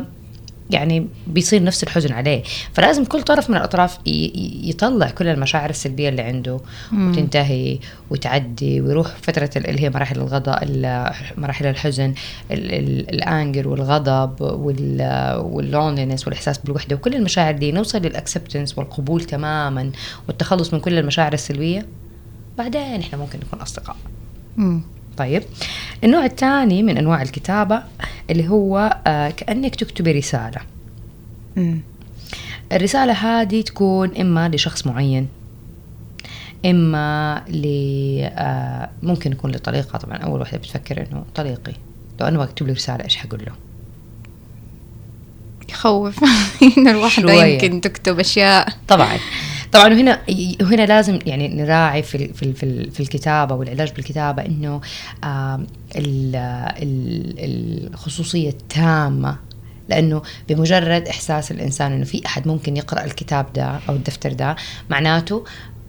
[0.70, 3.57] يعني بيصير نفس الحزن عليه فلازم كل طرف من
[4.07, 6.61] ي- يطلع كل المشاعر السلبية اللي عنده
[6.92, 7.11] مم.
[7.11, 7.78] وتنتهي
[8.11, 12.14] وتعدي ويروح فترة ال- اللي هي مراحل الغضب ال- مراحل الحزن
[12.50, 14.40] ال- ال- ال anger والغضب
[15.52, 19.90] وال loneliness والإحساس بالوحدة وكل المشاعر دي نوصل لل acceptance والقبول تماما
[20.28, 21.87] والتخلص من كل المشاعر السلبية
[22.59, 23.96] بعدين إحنا ممكن نكون أصدقاء
[24.57, 24.81] مم.
[25.18, 25.42] طيب.
[26.04, 27.83] النوع الثاني من أنواع الكتابة
[28.31, 30.61] اللي هو آه كأنك تكتبي رسالة.
[32.72, 35.28] الرسالة هذه تكون إما لشخص معين
[36.66, 37.64] إما ل
[38.22, 39.98] آه ممكن يكون لطليقة.
[39.98, 41.72] طبعا أول واحدة بتفكر إنه طليقي.
[42.20, 43.52] لو أنا بكتب له رسالة إيش حقول له؟
[45.70, 46.24] يخوف.
[46.78, 47.44] ان الواحدة شوية.
[47.44, 48.68] يمكن تكتب أشياء.
[48.88, 49.18] طبعا.
[49.72, 50.20] طبعا وهنا
[50.61, 54.81] وهنا لازم يعني نراعي في في في, في الكتابة والعلاج بالكتابة إنه
[57.38, 59.37] الخصوصية التامه
[59.88, 64.57] لأنه بمجرد إحساس الإنسان إنه في أحد ممكن يقرأ الكتاب ده أو الدفتر ده
[64.90, 65.44] معناته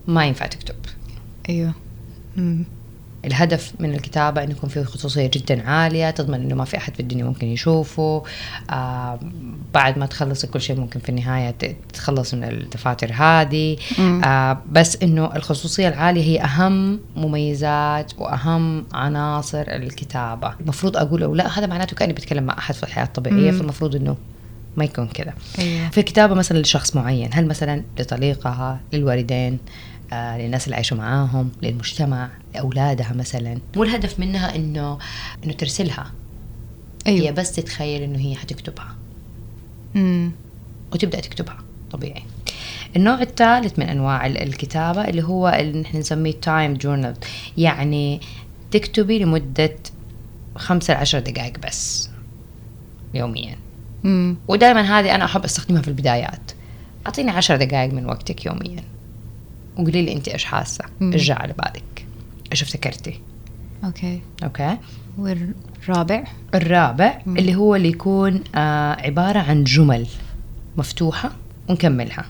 [0.08, 0.76] ما ينفع تكتب.
[1.50, 1.74] أيوه.
[3.26, 7.00] الهدف من الكتابة إنه يكون فيه خصوصية جدا عالية تضمن إنه ما في أحد في
[7.00, 8.24] الدنيا ممكن يشوفه.
[8.70, 9.20] آه
[9.74, 11.52] بعد ما تخلص كل شيء ممكن في النهاية
[11.90, 13.78] تتخلص من الدفاتر هذه.
[14.00, 20.54] آه بس إنه الخصوصية العالية هي أهم مميزات وأهم عناصر الكتابة.
[20.62, 23.58] المفروض أقول أو لا هذا معناته كأني بتكلم مع أحد في الحياة الطبيعية مم.
[23.58, 24.18] فالمفروض إنه
[24.78, 25.34] ما يكون كذا.
[25.60, 25.90] أيوه.
[25.90, 29.58] في الكتابة مثلا لشخص معين هل مثلا لطليقها للوالدين
[30.14, 33.60] آه للناس اللي عايشوا معاهم للمجتمع لأولادها مثلا.
[33.76, 34.98] مو الهدف منها إنه
[35.44, 36.12] إنه ترسلها.
[37.08, 37.28] أيوه.
[37.28, 38.96] هي بس تتخيل إنه هي حتكتبها.
[39.96, 40.32] مم.
[40.94, 41.58] وتبدأ تكتبها
[41.92, 42.24] طبيعي.
[42.96, 47.16] النوع الثالث من أنواع ال- الكتابة اللي هو اللي نحن نسميه تايم جورنال
[47.58, 48.22] يعني
[48.72, 49.76] تكتبي لمدة
[50.56, 52.10] خمسة لعشر دقائق بس
[53.14, 53.56] يوميا.
[54.04, 54.36] مم.
[54.48, 56.52] ودائما هذه أنا أحب أستخدمها في البدايات.
[57.06, 58.84] أعطيني عشر دقائق من وقتك يوميا.
[59.78, 60.86] وقولي لي أنت إيش حاسة.
[61.02, 61.84] جاء على بالك؟
[62.52, 63.22] إيش افتكرتي
[63.84, 64.22] okay.
[64.44, 64.78] okay.
[65.18, 66.24] والرابع؟
[66.56, 67.38] الرابع مم.
[67.38, 70.08] اللي هو اللي يكون آه عبارة عن جمل
[70.78, 71.32] مفتوحة
[71.70, 72.26] ونكملها.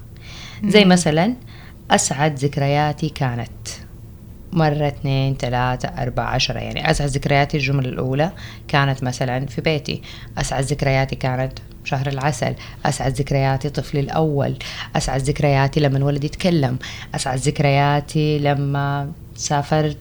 [0.66, 0.92] زي مم.
[0.92, 1.34] مثلا
[1.92, 3.50] أسعد ذكرياتي كانت.
[4.54, 6.60] مرة اثنين ثلاثة أربعة عشرة.
[6.60, 8.32] يعني أسعد ذكرياتي الجملة الأولى
[8.68, 10.02] كانت مثلا في بيتي.
[10.38, 11.54] أسعد ذكرياتي كانت
[11.84, 12.56] شهر العسل.
[12.86, 14.56] أسعد ذكرياتي طفلي الأول.
[14.96, 16.78] أسعد ذكرياتي لما ولدي يتكلم.
[17.16, 19.98] أسعد ذكرياتي لما سافرت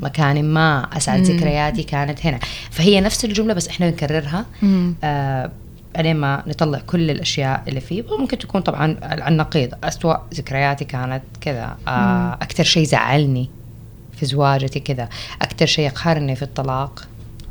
[0.00, 1.20] مكان ما أسعد.
[1.20, 2.38] ذكرياتي كانت هنا.
[2.70, 4.46] فهي نفس الجملة بس إحنا نكررها.
[5.04, 5.50] آه
[5.96, 8.04] ما نطلع كل الأشياء اللي فيه.
[8.18, 9.74] ممكن تكون طبعا على النقيض.
[9.84, 11.76] اسوء ذكرياتي كانت كذا.
[11.88, 13.50] آه أكثر شيء زعلني
[14.16, 15.08] في زواجتي كذا.
[15.42, 17.04] أكثر شيء يقهرني في الطلاق.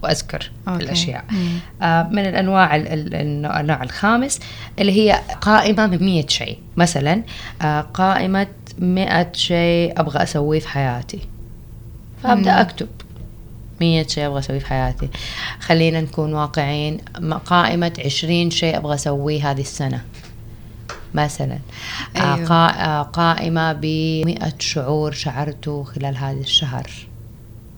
[0.03, 0.84] وأذكر أوكي.
[0.84, 1.25] الأشياء.
[1.82, 4.39] آه، من الأنواع ال- ال- النوع الخامس
[4.79, 6.58] اللي هي قائمة ب 100 شيء.
[6.77, 7.23] مثلا
[7.62, 8.47] آه، قائمة
[8.79, 11.19] 100 شيء أبغى أسويه في حياتي.
[12.23, 12.88] فأبدأ أكتب
[13.81, 15.09] 100 شيء أبغى أسويه في حياتي.
[15.59, 16.97] خلينا نكون واقعين
[17.45, 20.01] قائمة 20 شيء أبغى أسويه هذه السنة.
[21.13, 21.57] مثلا
[22.17, 22.45] آه، أيوة.
[22.47, 23.86] قا- آه، قائمة ب
[24.25, 26.89] 100 شعور شعرته خلال هذا الشهر.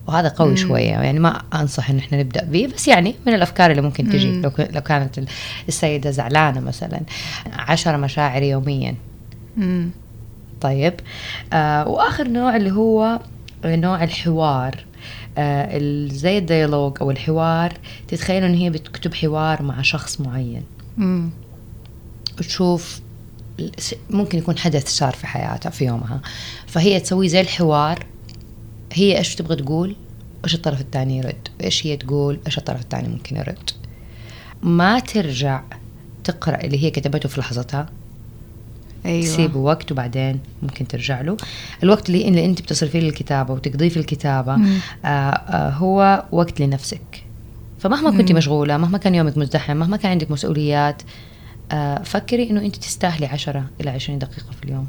[0.07, 3.81] وهذا قوي شوية يعني ما أنصح إن إحنا نبدأ به بس يعني من الأفكار اللي
[3.81, 4.27] ممكن تجي.
[4.31, 4.41] مم.
[4.41, 5.27] لو لو كانت ال-
[5.67, 7.01] السيدة زعلانة مثلا.
[7.53, 8.95] عشر مشاعر يوميا.
[9.57, 9.89] مم.
[10.61, 10.93] طيب
[11.53, 13.19] آه وآخر نوع اللي هو
[13.65, 14.85] نوع الحوار.
[15.37, 17.73] آه زي الديالوج أو الحوار
[18.07, 20.63] تتخيلوا إن هي بتكتب حوار مع شخص معين.
[20.97, 21.29] مم.
[22.39, 23.01] وتشوف
[24.09, 26.21] ممكن يكون حدث صار في حياتها في يومها.
[26.67, 28.05] فهي تسوي زي الحوار.
[28.93, 29.95] هي إيش تبغى تقول؟
[30.45, 33.69] إيش الطرف الثاني يرد؟ إيش هي تقول؟ إيش الطرف الثاني ممكن يرد؟
[34.61, 35.61] ما ترجع
[36.23, 37.89] تقرأ اللي هي كتبته في لحظتها.
[39.05, 39.21] أيوه.
[39.25, 41.37] تسيبه وقت وبعدين ممكن ترجع له.
[41.83, 44.77] الوقت اللي, اللي أنت بتصرفيه للكتابة وتقضيه في الكتابة مم.
[45.05, 47.23] آه آه هو وقت لنفسك.
[47.79, 48.37] فمهما كنت مم.
[48.37, 51.01] مشغولة مهما كان يومك مزدحم مهما كان عندك مسؤوليات
[51.71, 54.87] آه فكري إنه أنت تستاهلي 10 إلى 20 دقيقة في اليوم.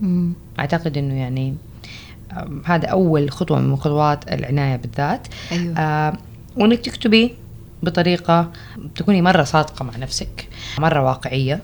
[0.00, 0.32] مم.
[0.58, 1.54] أعتقد إنه يعني
[2.32, 5.28] آم، هذا أول خطوة من خطوات العناية بالذات.
[5.52, 5.78] أيوه.
[5.78, 6.12] آه
[6.56, 7.34] وإنك تكتبي
[7.82, 8.50] بطريقة
[8.94, 11.54] تكوني مرة صادقة مع نفسك مرة واقعية.
[11.54, 11.60] آه آه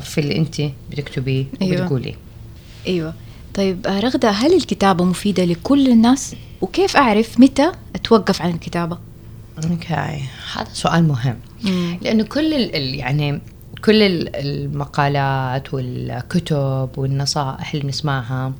[0.00, 1.80] في اللي انت بتكتبيه أيوة.
[1.82, 2.14] وبتقوليه
[2.86, 3.14] أيوه
[3.54, 8.98] طيب آه، رغدة هل الكتابة مفيدة لكل الناس؟ وكيف أعرف متى أتوقف عن الكتابة؟
[9.70, 9.94] okay
[10.54, 11.36] هذا سؤال مهم
[12.02, 13.40] لأنه كل ال يعني
[13.84, 18.52] كل ال- المقالات والكتب والنصائح اللي نسمعها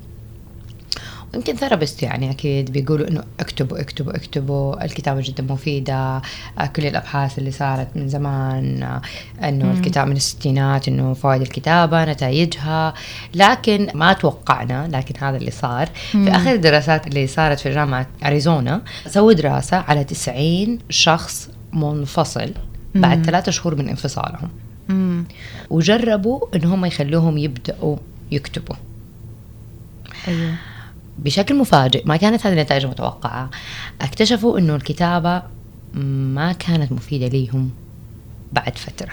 [1.33, 6.21] ويمكن therapist يعني أكيد بيقولوا إنه اكتبوا اكتبوا اكتبوا الكتابة جدا مفيدة.
[6.59, 9.01] آه، كل الأبحاث اللي صارت من زمان آه،
[9.47, 12.93] إنه الكتابة من الستينات إنه فوائد الكتابة نتائجها.
[13.35, 15.89] لكن ما توقعنا لكن هذا اللي صار.
[16.11, 22.53] في آخر الدراسات اللي صارت في جامعة أريزونا سووا دراسة على 90 شخص منفصل
[22.95, 24.49] بعد ثلاثة شهور من انفصالهم.
[24.89, 25.25] مم.
[25.69, 27.97] وجربوا إن هم يخلوهم يبدأوا
[28.31, 28.75] يكتبوا.
[30.27, 30.53] أيوه.
[31.19, 33.49] بشكل مفاجئ ما كانت هذه النتائج متوقعة
[34.01, 35.43] اكتشفوا إنه الكتابة
[36.33, 37.69] ما كانت مفيدة ليهم
[38.53, 39.11] بعد فترة.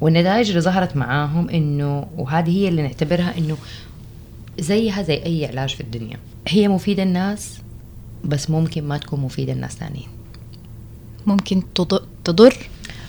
[0.00, 3.56] والنتائج اللي ظهرت معاهم إنه وهذه هي اللي نعتبرها إنه
[4.58, 6.16] زيها زي أي علاج في الدنيا
[6.48, 7.58] هي مفيدة الناس
[8.24, 10.08] بس ممكن ما تكون مفيدة الناس ثانيين
[11.26, 12.54] ممكن تض- تضر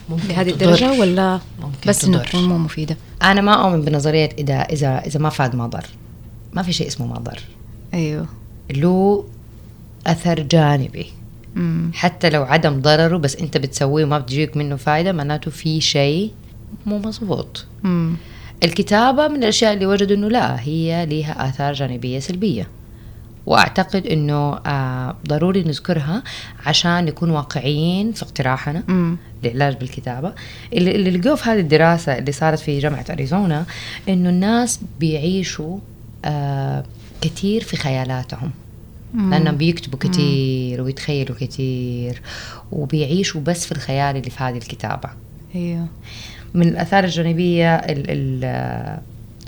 [0.10, 0.54] ممكن لهذه تضر.
[0.74, 2.24] الدرجة ولا ممكن بس تضر.
[2.26, 5.86] تكون مو مفيدة؟ أنا ما أؤمن بنظرية إذا إذا إذا ما فاد ما ضر
[6.54, 7.40] ما في شيء اسمه ما ضر
[7.94, 8.26] أيوه
[8.72, 9.24] له
[10.08, 11.06] أثر جانبي
[11.56, 11.92] مم.
[11.94, 16.32] حتى لو عدم ضرره بس أنت بتسويه وما بتجيك منه فايدة معناته في شيء
[16.86, 18.16] مو مزبوط مم.
[18.64, 22.68] الكتابة من الأشياء اللي وجدوا إنه لا هي ليها آثار جانبية سلبية
[23.46, 26.24] وأعتقد إنه آه ضروري نذكرها
[26.66, 29.18] عشان نكون واقعيين في اقتراحنا مم.
[29.44, 30.34] للعلاج بالكتابة
[30.74, 33.66] اللي, اللي لقوه في هذه الدراسة اللي صارت في جامعة أريزونا
[34.10, 35.78] إنه الناس بيعيشوا
[37.22, 38.52] كثير في خيالاتهم.
[39.14, 39.32] مم.
[39.34, 42.22] لأنهم بيكتبوا كثير ويتخيلوا كثير
[42.72, 45.10] وبيعيشوا بس في الخيال اللي في هذه الكتابة.
[45.56, 45.88] أيوه.
[46.54, 49.02] من الآثار الجانبية ال- ال- آه،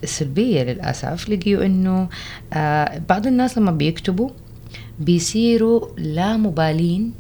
[0.04, 2.10] السلبية للأسف لقيوا إنه
[2.54, 4.30] آه، بعض الناس لما بيكتبوا
[5.00, 7.14] بيصيروا لا مبالين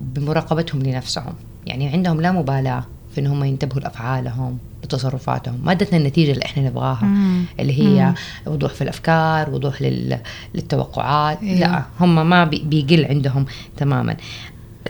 [0.00, 1.34] بمراقبتهم لنفسهم.
[1.66, 2.84] يعني عندهم لا مبالاة.
[3.14, 7.44] في إن هم ينتبهوا لأفعالهم لتصرفاتهم ما ادتنا النتيجة اللي إحنا نبغاها مم.
[7.60, 8.14] اللي هي
[8.46, 10.18] وضوح في الأفكار وضوح لل...
[10.54, 11.58] للتوقعات أيوة.
[11.58, 12.58] لا هم ما بي...
[12.58, 13.46] بيقل عندهم
[13.76, 14.16] تماما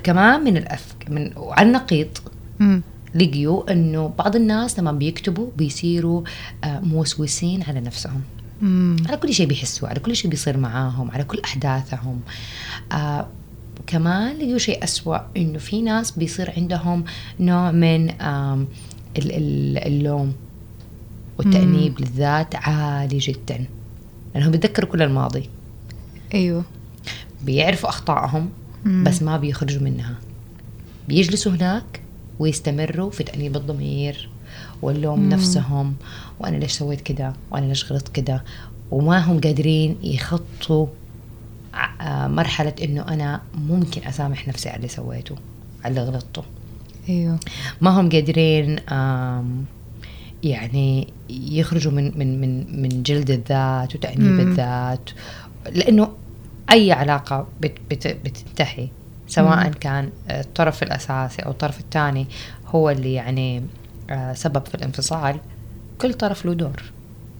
[0.05, 2.09] كمان من الأفك من وعلى النقيض
[2.59, 2.83] مم.
[3.15, 6.23] لقيوا إنه بعض الناس لما بيكتبوا بيصيروا
[6.65, 8.21] آه، موسوسين على نفسهم
[8.63, 8.97] مم.
[9.09, 12.21] على كل شيء بيحسوا على كل شيء بيصير معاهم على كل أحداثهم
[12.93, 13.27] آه
[13.87, 17.05] كمان لقيوا شيء أسوأ إنه في ناس بيصير عندهم
[17.41, 18.11] نوع من
[19.87, 20.33] اللوم
[21.39, 23.65] والتأنيب للذات عالي جدا.
[24.35, 25.49] لأنهم بيتذكروا كل الماضي.
[26.35, 26.65] أيوه.
[27.45, 28.51] بيعرفوا أخطائهم
[28.85, 29.05] مم.
[29.05, 30.15] بس ما بيخرجوا منها.
[31.09, 32.01] بيجلسوا هناك
[32.39, 34.29] ويستمروا في تأنيب الضمير
[34.83, 35.29] واللوم مم.
[35.29, 35.95] نفسهم.
[36.41, 38.45] وأنا ليش سويت كده؟ وأنا ليش غلطت كده؟
[38.91, 40.87] وما هم قادرين يخطوا
[42.01, 45.37] آه، مرحلة إنه أنا ممكن أسامح نفسي على اللي سويته
[45.85, 46.43] على اللي غلطته.
[47.09, 47.39] أيوه.
[47.81, 48.77] ما هم قادرين
[50.43, 54.41] يعني يخرجوا من من من من جلد الذات وتأنيب مم.
[54.41, 55.11] الذات.
[55.73, 56.09] لأنه
[56.71, 58.89] أي علاقة بت بت بتنتهي
[59.29, 62.27] سواء كان الطرف الأساسي أو الطرف الثاني
[62.67, 63.63] هو اللي يعني
[64.11, 65.41] آه، سبب في الانفصال
[66.01, 66.83] كل طرف له دور.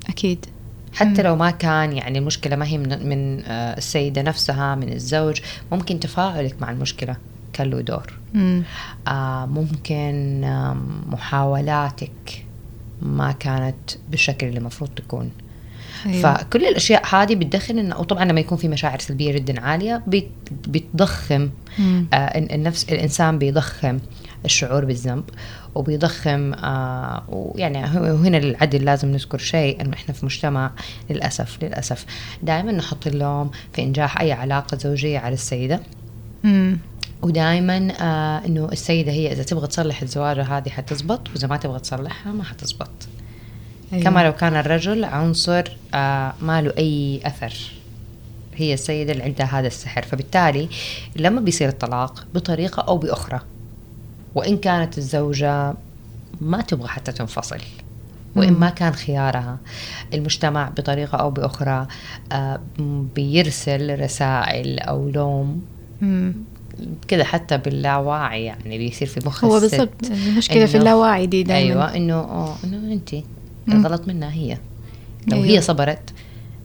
[0.09, 0.47] أكيد.
[0.95, 5.41] حتى لو ما كان يعني المشكلة ما هي من, من آه، السيدة نفسها من الزوج
[5.73, 7.17] ممكن تفاعلك مع المشكلة
[7.53, 8.19] كان له دور.
[8.35, 8.63] مم.
[9.09, 10.41] آه ممكن
[11.07, 12.45] محاولاتك
[13.03, 15.31] ما كانت بالشكل اللي المفروض تكون.
[16.07, 16.35] أيوة.
[16.37, 20.29] فكل الأشياء هذه بتدخل انه وطبعا لما يكون في مشاعر سلبية جدا عالية بت-
[20.69, 22.07] بتضخم مم.
[22.13, 23.99] آه ال- النفس الإنسان بيضخم
[24.45, 25.25] الشعور بالذنب
[25.75, 30.71] وبيضخم آه ويعني وهنا للعدل لازم نذكر شيء إنه إحنا في مجتمع
[31.11, 32.05] للاسف للأسف
[32.43, 35.81] دائما نحط اللوم في إنجاح أي علاقة زوجية على السيدة
[36.45, 36.79] مم.
[37.23, 42.33] ودائما آه إنه السيدة هي إذا تبغى تصلح الزواج هذه حتزبط وإذا ما تبغى تصلحها
[42.33, 42.91] ما حتزبط
[43.93, 44.05] أيوة.
[44.05, 47.55] كما لو كان الرجل عنصر آه ما له أي أثر
[48.57, 50.69] هي السيدة اللي عندها هذا السحر فبالتالي
[51.17, 53.41] لما بيصير الطلاق بطريقة أو بأخرى
[54.35, 55.75] وإن كانت الزوجة
[56.41, 57.59] ما تبغى حتى تنفصل
[58.37, 58.61] وإن مم.
[58.61, 59.59] ما كان خيارها
[60.15, 61.87] المجتمع بطريقة أو بأخرى
[62.33, 62.61] آه
[63.15, 65.63] بيرسل رسائل أو لوم.
[67.09, 71.97] كده حتى باللاواعي يعني بيصير في مخ هو بالضبط المشكلة في اللاواعي دي دائما أيوه
[71.97, 73.15] انه إنه انت.
[73.69, 74.59] الغلط منها هي.
[75.27, 75.47] لو أيوة.
[75.47, 76.13] هي صبرت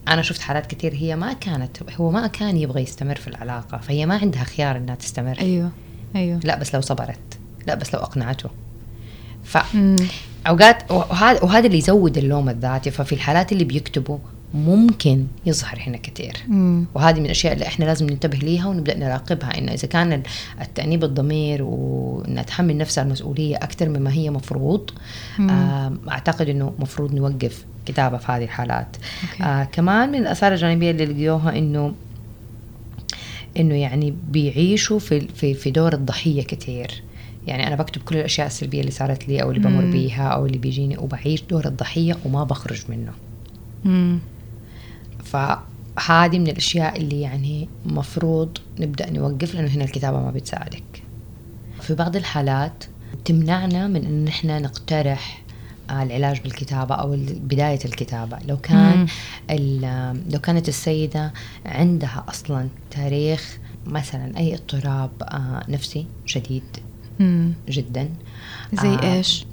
[0.08, 4.06] أنا شفت حالات كثير هي ما كانت هو ما كان يبغى يستمر في العلاقة فهي
[4.06, 5.40] ما عندها خيار إنها تستمر.
[5.40, 5.72] أيوه
[6.16, 6.40] أيوه.
[6.44, 7.20] لا بس لو صبرت
[7.68, 8.50] لا بس لو أقنعته.
[9.44, 9.58] ف.
[10.48, 14.18] أوقات وهذا وهذا اللي يزود اللوم الذاتي ففي الحالات اللي بيكتبوا
[14.54, 16.34] ممكن يظهر هنا كثير.
[16.96, 20.24] وهذه من الأشياء اللي إحنا لازم ننتبه ليها ونبدأ نراقبها إنه إذا كان ال-
[20.62, 24.90] التأنيب الضمير وانها تحمل نفسها المسؤولية أكثر مما هي مفروض.
[25.40, 28.98] آم، أعتقد إنه مفروض نوقف كتابة في هذه الحالات.
[29.42, 31.94] آه كمان من الآثار الجانبية اللي لقيوها انه
[33.58, 37.04] إنه يعني بيعيشوا في في في دور الضحية كثير
[37.48, 39.82] يعني أنا بكتب كل الأشياء السلبية اللي صارت لي أو اللي بمر.
[39.92, 43.12] بيها أو اللي بيجيني وبعيش دور الضحية وما بخرج منه.
[45.32, 51.04] فهذه من الأشياء اللي يعني مفروض نبدأ نوقف لأنه هنا الكتابة ما بتساعدك
[51.82, 52.84] في بعض الحالات
[53.26, 55.42] تمنعنا من إن إحنا نقترح
[55.90, 59.08] آه، العلاج بالكتابة أو بداية الكتابة لو كان.
[59.50, 61.34] ال- لو كانت السيدة
[61.66, 66.64] عندها أصلا تاريخ مثلا أي اضطراب آه، نفسي شديد
[67.20, 67.54] مم.
[67.70, 68.10] جدا
[68.74, 69.46] زي آه، إيش؟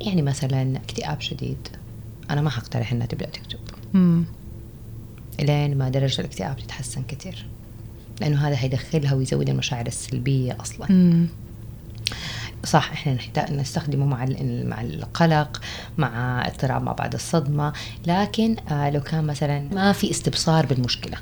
[0.00, 1.68] يعني مثلا اكتئاب شديد
[2.30, 3.58] أنا ما حقترح إنها تبدأ تكتب
[3.94, 4.24] مم.
[5.40, 7.46] لين ما درجة الاكتئاب تتحسن كتير.
[8.20, 10.92] لأنه هذا حيدخلها ويزود المشاعر السلبية أصلا.
[10.92, 11.26] مم.
[12.64, 14.26] صح إحنا نحتاج نستخدمه مع
[14.64, 15.60] مع القلق
[15.98, 17.72] مع اضطراب ما بعد الصدمة.
[18.06, 21.18] لكن آه لو كان مثلا ما في استبصار بالمشكلة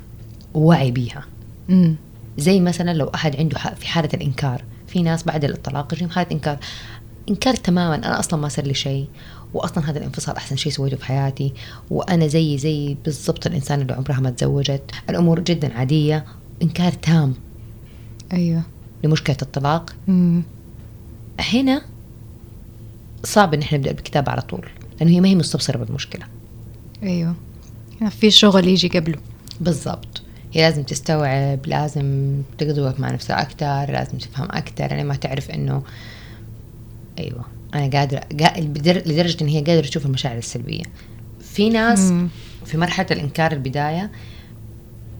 [0.54, 1.24] ووعي بيها.
[1.68, 1.96] مم.
[2.38, 4.64] زي مثلا لو أحد عنده في حالة الإنكار.
[4.88, 6.58] في ناس بعد الطلاق يجيهم حالة إنكار.
[7.28, 9.08] إنكار تماما أنا أصلا ما صار لي شيء.
[9.54, 11.52] وأصلا هذا الانفصال أحسن شيء سويته في حياتي
[11.90, 14.90] وأنا زي زي بالضبط الإنسان اللي عمرها ما تزوجت.
[15.10, 16.24] الأمور جدا عادية
[16.62, 17.34] إنكار تام.
[18.32, 18.62] أيوه.
[19.04, 19.94] لمشكلة الطلاق.
[20.08, 20.42] مم.
[21.40, 21.82] هنا
[23.24, 24.66] صعب إن إحنا نبدأ بالكتابة على طول
[25.00, 26.26] لأنه هي ما هي مستبصرة بالمشكلة.
[27.02, 27.34] أيوه.
[28.10, 29.18] في شغل يجي قبله.
[29.60, 30.22] بالضبط.
[30.52, 35.50] هي لازم تستوعب لازم تقضي وقت مع نفسها أكثر لازم تفهم أكثر يعني ما تعرف
[35.50, 35.82] إنه
[37.18, 37.44] أيوه.
[37.74, 38.22] أنا قادرة
[39.06, 40.82] لدرجة إن هي قادرة تشوف المشاعر السلبية
[41.40, 42.28] في ناس مم.
[42.66, 44.10] في مرحلة الإنكار البداية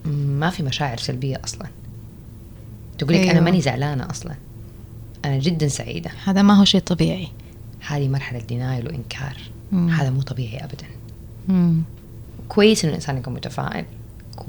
[0.07, 1.67] ما في مشاعر سلبية أصلا
[2.99, 3.45] تقول لك أنا أيوة.
[3.45, 4.35] ماني زعلانة أصلا
[5.25, 7.29] أنا جدا سعيدة هذا ما هو شيء طبيعي
[7.87, 9.37] هذه مرحلة دينايل وإنكار
[9.73, 9.89] مم.
[9.89, 10.85] هذا مو طبيعي ابدا
[11.49, 11.83] مم.
[12.49, 13.85] كويس إنه الإنسان يكون متفائل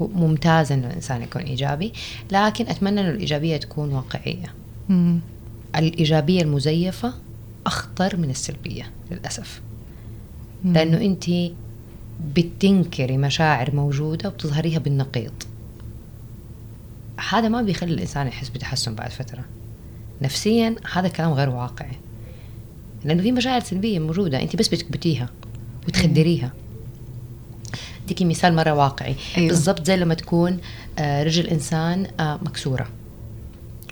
[0.00, 1.92] ممتاز إنه الإنسان يكون إيجابي
[2.32, 4.54] لكن أتمنى إنه الإيجابية تكون واقعية
[4.88, 5.20] مم.
[5.76, 7.14] الإيجابية المزيفة
[7.66, 9.60] أخطر من السلبية للأسف.
[10.64, 10.72] مم.
[10.72, 11.24] لأنه أنت
[12.34, 15.32] بتنكري مشاعر موجودة وبتظهريها بالنقيض.
[17.30, 19.44] هذا ما بيخلي الإنسان يحس بتحسن بعد فترة.
[20.22, 21.96] نفسيا هذا كلام غير واقعي.
[23.04, 25.28] لأنه في مشاعر سلبية موجودة أنت بس بتكبتيها
[25.88, 26.52] وتخدريها.
[28.04, 29.16] أديكي مثال مرة واقعي.
[29.36, 29.48] أيوة.
[29.48, 30.58] بالضبط زي لما تكون
[30.98, 32.88] آه، رجل إنسان آه، مكسورة.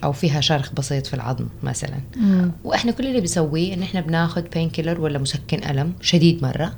[0.05, 2.01] أو فيها شرخ بسيط في العظم مثلا.
[2.17, 2.51] مم.
[2.65, 6.73] وإحنا كل اللي بنسويه إن إحنا بناخذ بين كيلر ولا مسكن ألم شديد مرة.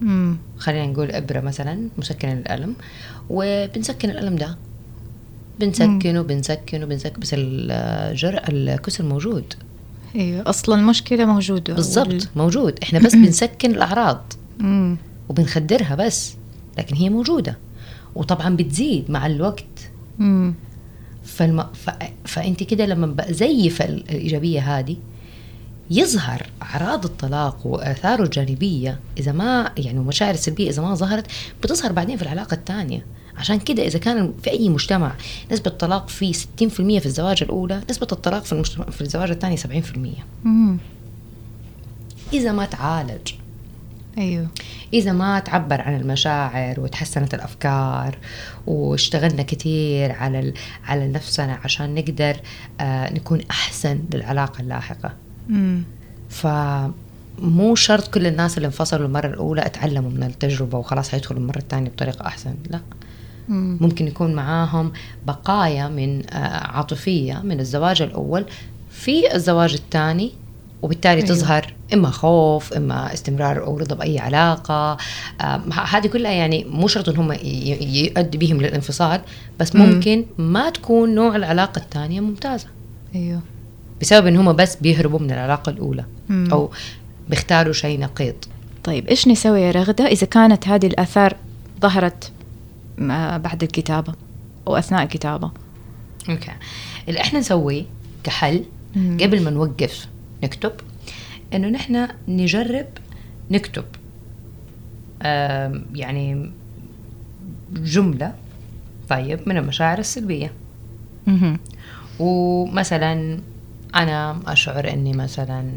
[0.00, 0.36] مم.
[0.58, 2.74] خلينا نقول إبرة مثلا مسكن للالم
[3.30, 4.56] وبنسكن الألم ده.
[5.60, 9.54] بنسكنه بنسكنه بنسكن بس الجرح الكسر موجود.
[10.16, 11.74] أيوه أصلا المشكلة موجودة.
[11.74, 12.78] بالضبط وال- موجود.
[12.82, 14.32] إحنا بس بنسكن الأعراض.
[14.58, 14.96] مم.
[15.28, 16.34] وبنخدرها بس
[16.78, 17.56] لكن هي موجودة.
[18.14, 19.64] وطبعا بتزيد مع الوقت.
[20.18, 20.54] مم.
[21.26, 21.64] فالم...
[21.74, 21.90] ف...
[22.24, 24.96] فأنت كده لما بزيف ال- الايجابيه هذه
[25.90, 31.26] يظهر أعراض الطلاق وآثاره الجانبية إذا ما يعني المشاعر السلبيه إذا ما ظهرت
[31.62, 33.06] بتظهر بعدين في العلاقة الثانية
[33.36, 35.12] عشان كده إذا كان في أي مجتمع
[35.52, 36.36] نسبة الطلاق فيه 60%
[36.68, 39.62] في الزواج الأولى نسبة الطلاق في المجتمع في الزواج الثاني 70%
[40.44, 40.78] مم.
[42.32, 43.32] إذا ما تعالج
[44.18, 44.46] أيوه
[44.92, 48.18] إذا ما تعبر عن المشاعر وتحسنت الأفكار
[48.66, 50.54] واشتغلنا كتير على ال-
[50.86, 52.36] على نفسنا عشان نقدر
[52.80, 55.12] آه نكون أحسن للعلاقة اللاحقة
[55.48, 55.82] مم.
[57.38, 61.90] فمو شرط كل الناس اللي انفصلوا المرة الأولى اتعلموا من التجربة وخلاص حيدخلوا المرة الثانية
[61.90, 62.80] بطريقة أحسن لا
[63.48, 63.78] مم.
[63.80, 64.92] ممكن يكون معاهم
[65.26, 68.44] بقايا من آه، عاطفية من الزواج الأول
[68.90, 70.32] في الزواج الثاني
[70.86, 71.24] وبالتالي أيوة.
[71.26, 71.36] أيوه.
[71.38, 74.92] تظهر إما خوف إما استمرار أو رضا بأي علاقة
[75.40, 79.20] آه، ه- هذه كلها يعني مو شرط إن هم يؤدي بهم للانفصال
[79.60, 79.82] بس مم.
[79.82, 82.66] ممكن ما تكون نوع العلاقة الثانية ممتازة
[83.14, 83.40] أيوه
[84.00, 86.48] بسبب إن هم بس بيهربوا من العلاقة الأولى مم.
[86.52, 86.70] أو
[87.28, 88.34] بيختاروا شيء نقيض
[88.84, 91.36] طيب إيش نسوي يا رغدة إذا كانت هذه الآثار
[91.80, 92.32] ظهرت
[93.00, 94.12] آه، بعد الكتابة
[94.68, 95.50] أو أثناء الكتابة
[96.28, 96.52] أوكي
[97.08, 97.84] اللي إحنا نسويه
[98.24, 98.64] كحل
[98.96, 99.16] مم.
[99.20, 100.06] قبل ما نوقف
[100.46, 100.72] نكتب
[101.54, 102.86] إنه نحن نجرب
[103.50, 103.84] نكتب
[105.94, 106.50] يعني
[107.72, 108.34] جملة
[109.08, 110.52] طيب من المشاعر السلبية.
[112.18, 113.40] ومثلا
[113.94, 115.70] أنا أشعر أني مثلا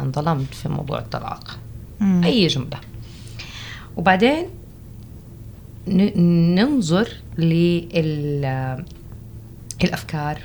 [0.00, 1.58] انظلمت في موضوع الطلاق
[2.00, 2.24] مم.
[2.24, 2.80] أي جملة
[3.96, 4.46] وبعدين
[6.56, 7.08] ننظر
[9.78, 10.40] للافكار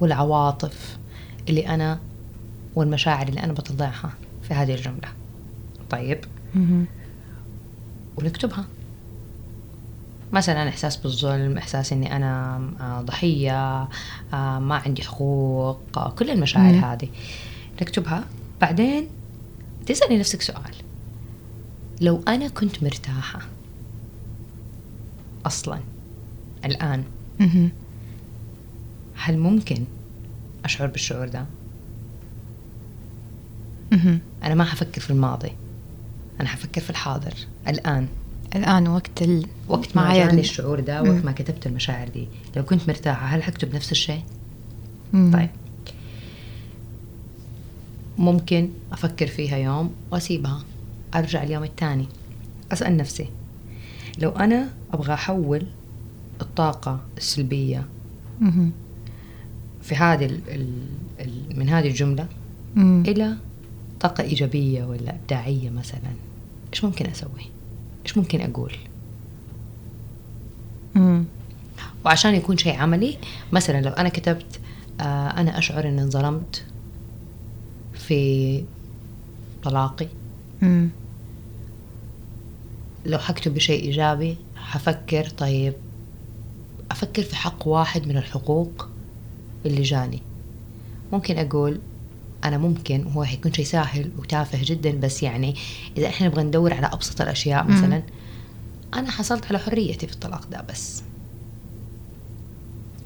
[0.00, 0.98] والعواطف
[1.48, 1.98] اللي أنا
[2.78, 4.12] والمشاعر اللي أنا بطلعها
[4.42, 5.08] في هذه الجملة
[5.90, 6.24] طيب.
[8.16, 8.64] ونكتبها
[10.32, 13.82] مثلا إحساس بالظلم إحساس إني أنا آه، ضحية
[14.32, 16.84] آه، ما عندي حقوق آه، كل المشاعر مم.
[16.84, 17.08] هذه
[17.82, 18.24] نكتبها
[18.60, 19.08] بعدين
[19.86, 20.74] تسالي نفسك سؤال
[22.00, 23.40] لو أنا كنت مرتاحة
[25.46, 25.80] أصلا
[26.64, 27.04] الآن
[27.40, 27.70] مهم.
[29.16, 29.84] هل ممكن
[30.64, 31.46] أشعر بالشعور ده.
[34.44, 35.50] أنا ما حفكر في الماضي
[36.40, 37.34] أنا حفكر في الحاضر
[37.68, 38.06] الآن
[38.56, 39.46] الآن وقت ال...
[39.68, 41.02] وقت ما جاني ال- الشعور ده.
[41.02, 44.22] وقت ما كتبت المشاعر دي لو كنت مرتاحة هل حكتب نفس الشيء؟
[45.32, 45.50] طيب
[48.18, 50.64] ممكن أفكر فيها يوم وأسيبها
[51.14, 52.06] أرجع اليوم الثاني
[52.72, 53.28] أسأل نفسي
[54.18, 55.66] لو أنا أبغى أحول
[56.40, 57.86] الطاقة السلبية
[58.40, 58.72] مهم.
[59.82, 60.68] في هذه ال ال
[61.20, 62.26] ال من هذه الجملة
[62.74, 63.02] مم.
[64.00, 66.10] طاقة إيجابية ولا إبداعية مثلا
[66.72, 67.50] إيش ممكن أسوي؟
[68.04, 68.72] إيش ممكن أقول؟
[70.94, 71.24] مم.
[72.04, 73.18] وعشان يكون شيء عملي
[73.52, 74.60] مثلا لو أنا كتبت
[75.00, 76.64] آه أنا أشعر إني انظلمت
[77.94, 78.64] في
[79.62, 80.08] طلاقي
[80.62, 80.88] مم.
[83.06, 85.74] لو حكتب بشيء إيجابي حفكر طيب
[86.90, 88.88] أفكر في حق واحد من الحقوق
[89.66, 90.22] اللي جاني
[91.12, 91.80] ممكن أقول
[92.44, 95.54] أنا ممكن وهو حيكون شيء سهل وتافه جدا بس يعني
[95.96, 97.64] إذا إحنا نبغى ندور على أبسط الأشياء.
[97.64, 98.02] مثلا
[98.94, 101.02] أنا حصلت على حريتي في الطلاق ده بس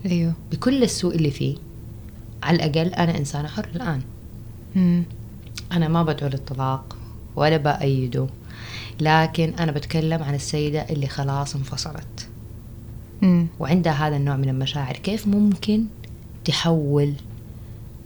[0.06, 1.56] أيوه بكل السوء اللي فيه
[2.42, 4.00] على الأقل أنا إنسانة حر الآن
[4.76, 5.04] مم.
[5.72, 6.96] أنا ما بدعو للطلاق
[7.36, 8.26] ولا بأيده
[9.00, 12.28] لكن أنا بتكلم عن السيدة اللي خلاص انفصلت
[13.22, 13.46] مم.
[13.60, 15.84] وعندها هذا النوع من المشاعر كيف ممكن
[16.44, 17.12] تحول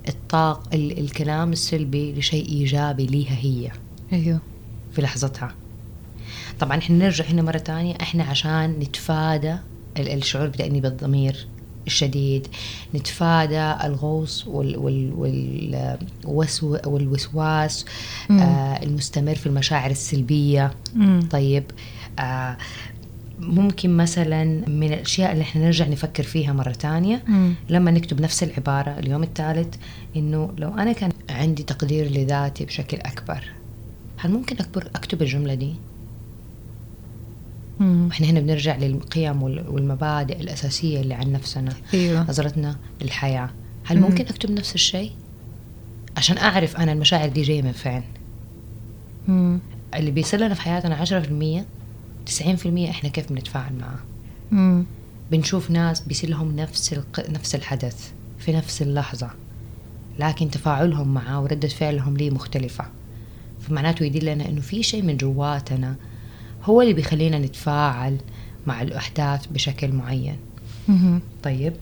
[0.09, 3.71] الطاق ال- الكلام السلبي لشيء إيجابي ليها هي
[4.13, 4.41] أيوه
[4.93, 5.55] في لحظتها
[6.61, 9.57] طبعا إحنا نرجع هنا مرة تانية إحنا عشان نتفادى
[9.99, 11.47] ال- الشعور بتأنيب الضمير
[11.87, 12.47] الشديد
[12.95, 17.85] نتفادى الغوص وال وال وال وسو والوسواس.
[18.31, 21.21] آه المستمر في المشاعر السلبية مم.
[21.31, 21.65] طيب
[22.19, 22.57] آه
[23.41, 27.55] ممكن مثلا من الأشياء اللي إحنا نرجع نفكر فيها مرة تانية مم.
[27.69, 29.75] لما نكتب نفس العبارة اليوم الثالث
[30.17, 33.45] إنه لو أنا كان عندي تقدير لذاتي بشكل أكبر
[34.17, 35.75] هل ممكن أكبر أكتب الجملة دي.
[37.81, 43.51] وإحنا هنا بنرجع للقيم وال- والمبادئ الأساسية اللي عن نفسنا أيوه نظرتنا للحياة
[43.85, 44.03] هل مم.
[44.03, 45.13] ممكن أكتب نفس الشيء
[46.17, 48.03] عشان أعرف أنا المشاعر دي جاية من فين.
[49.95, 51.65] اللي بيصير لنا في حياتنا 10%
[52.31, 53.99] 90% إحنا كيف بنتفاعل معاه
[54.51, 54.85] مم.
[55.31, 57.31] بنشوف ناس بيصير لهم نفس الق...
[57.31, 59.31] نفس الحدث في نفس اللحظة
[60.19, 62.85] لكن تفاعلهم معاه وردة فعلهم ليه مختلفة.
[63.61, 65.97] فمعناته يدلنا إنه في شيء من جواتنا
[66.65, 68.19] هو اللي بيخلينا نتفاعل
[68.67, 70.37] مع الأحداث بشكل معين.
[70.89, 71.21] مهم.
[71.43, 71.73] طيب.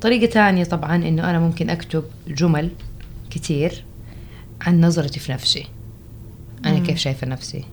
[0.00, 2.70] طريقة ثانية طبعا إنه أنا ممكن أكتب جمل
[3.30, 3.84] كتير
[4.60, 5.66] عن نظرتي في نفسي.
[6.64, 7.64] أنا كيف شايفة نفسي؟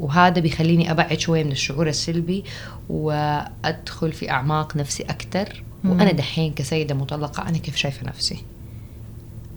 [0.00, 2.44] وهذا بيخليني أبعد شوية من الشعور السلبي
[2.88, 8.44] وأدخل في أعماق نفسي أكثر وأنا دحين كسيدة مطلقة أنا كيف شايفة نفسي؟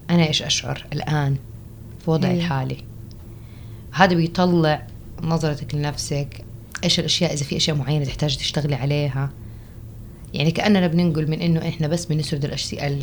[0.10, 1.36] أنا إيش أشعر الآن
[2.06, 2.44] في وضعي أيوة.
[2.44, 2.78] الحالي؟
[3.92, 4.88] هذا بيطلع
[5.22, 6.44] نظرتك لنفسك
[6.84, 9.30] إيش الأشياء إذا في أشياء معينة تحتاج تشتغلي عليها؟
[10.34, 12.46] يعني كأننا بننقل من إنه إحنا بس بنسرد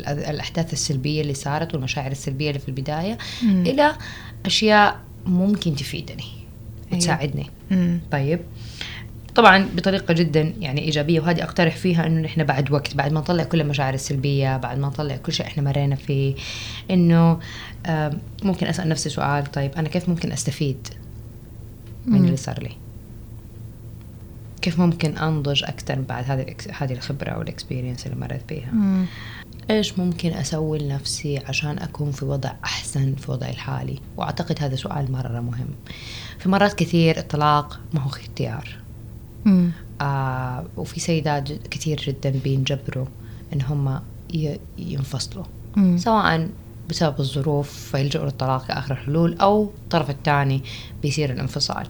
[0.09, 3.67] الأحداث السلبية اللي صارت والمشاعر السلبية اللي في البداية مم.
[3.67, 3.97] إلى
[4.47, 6.42] أشياء ممكن تفيدني.
[6.93, 7.51] وتساعدني.
[7.71, 8.01] مم.
[8.13, 8.41] طيب.
[9.35, 13.45] طبعا بطريقة جدا يعني إيجابية وهذه أقترح فيها إنه نحن بعد وقت بعد ما نطلع
[13.45, 16.35] كل المشاعر السلبية بعد ما نطلع كل شيء إحنا مرينا فيه
[16.91, 17.39] إنه
[18.43, 20.89] ممكن أسأل نفسي سؤال طيب أنا كيف ممكن أستفيد
[22.07, 22.25] من.
[22.25, 22.71] اللي صار لي؟
[24.63, 29.05] كيف ممكن أنضج أكثر بعد هذه هذه الخبرة أو الإكسبيرينس اللي مريت فيها مم.
[29.71, 35.13] إيش ممكن أسوي لنفسي عشان أكون في وضع أحسن في وضعي الحالي؟ وأعتقد هذا سؤال
[35.13, 35.69] مرة مهم.
[36.43, 38.69] في مرات كثير الطلاق ما هو اختيار.
[39.45, 39.71] مم.
[40.01, 43.07] آه وفي سيدات كثير جدا بينجبروا
[43.53, 44.01] إن هم
[44.79, 45.45] ينفصلوا.
[45.77, 45.99] مم.
[45.99, 46.49] سواء
[46.91, 50.63] بسبب الظروف فيلجأوا للطلاق كآخر الحلول أو الطرف الثاني
[51.03, 51.87] بيصير الانفصال.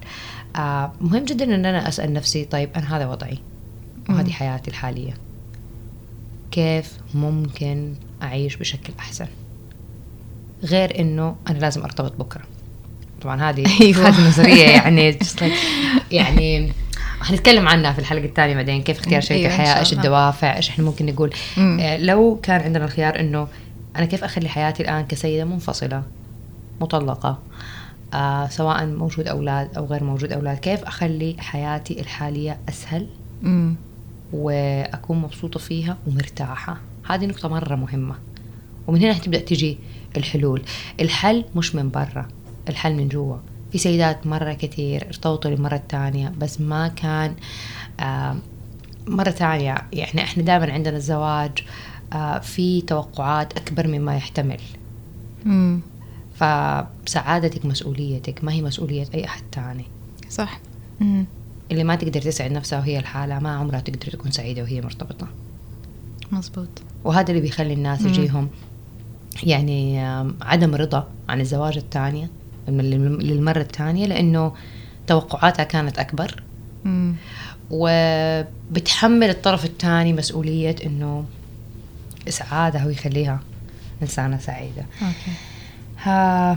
[0.56, 3.38] آه مهم جدا أن أنا أسأل نفسي طيب أنا هذا وضعي؟
[4.08, 4.30] وهذه.
[4.30, 5.14] حياتي الحالية.
[6.50, 9.26] كيف ممكن أعيش بشكل أحسن؟
[10.64, 12.42] غير أنه أنا لازم أرتبط بكرة.
[13.22, 14.08] طبعا هذه أيوة.
[14.08, 15.18] هذه نظرية يعني
[16.10, 16.72] يعني
[17.20, 19.92] حنتكلم عنها في الحلقة الثانية بعدين كيف اختيار شريك أيوة، شاء إيش.
[19.92, 21.78] الدوافع إيش إحنا ممكن نقول مم.
[21.80, 23.48] آه، لو كان عندنا الخيار إنه
[23.96, 26.02] أنا كيف أخلي حياتي الآن كسيدة منفصلة
[26.80, 27.38] مطلقة
[28.14, 33.06] آه سواء موجود أولاد أو غير موجود أولاد كيف أخلي حياتي الحالية أسهل
[33.42, 33.74] مم.
[34.32, 38.14] وأكون مبسوطة فيها ومرتاحة هذه نقطة مرة مهمة
[38.86, 39.78] ومن هنا تبدأ تجي
[40.16, 40.62] الحلول
[41.00, 42.28] الحل مش من برا
[42.68, 43.36] الحل من جوا.
[43.72, 47.34] في سيدات مرة كثير ارتبطوا للمرة الثانية بس ما كان
[48.00, 48.36] آه
[49.06, 51.50] مرة ثانية يعني إحنا دائما عندنا الزواج
[52.12, 54.60] آه في توقعات أكبر مما يحتمل.
[55.44, 55.80] مم.
[56.34, 59.84] فسعادتك مسؤوليتك ما هي مسؤولية أي أحد تاني
[60.30, 60.60] صح.
[61.00, 61.24] مم.
[61.70, 65.28] اللي ما تقدر تسعد نفسها وهي الحالة ما عمرها تقدر تكون سعيدة وهي مرتبطة.
[66.32, 66.68] مظبوط.
[67.04, 68.00] وهذا اللي بيخلي الناس.
[68.00, 68.48] يجيهم
[69.42, 70.00] يعني
[70.42, 72.30] عدم رضا عن الزواج الثانية.
[72.68, 74.52] للمرة الثانية لأنه
[75.06, 76.42] توقعاتها كانت أكبر.
[76.84, 77.14] مم.
[77.70, 81.24] وبتحمل الطرف الثاني مسؤولية إنه
[82.28, 83.40] إسعادها ويخليها
[84.02, 84.82] إنسانة سعيدة.
[85.02, 85.32] أوكي.
[86.02, 86.52] ها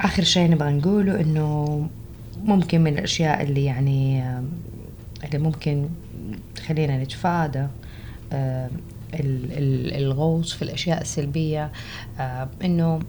[0.00, 1.86] آخر شيء نبغى نقوله إنه
[2.44, 4.24] ممكن من الأشياء اللي يعني
[5.24, 5.88] اللي ممكن
[6.56, 7.66] تخلينا نتفادى
[9.14, 11.70] ال- الغوص في الأشياء السلبية
[12.20, 13.00] آم، إنه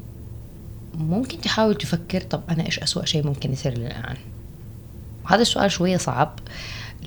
[0.98, 4.16] ممكن تحاول تفكر طب أنا إيش أسوأ شيء ممكن يصير لي الآن؟
[5.26, 6.40] هذا السؤال شوية صعب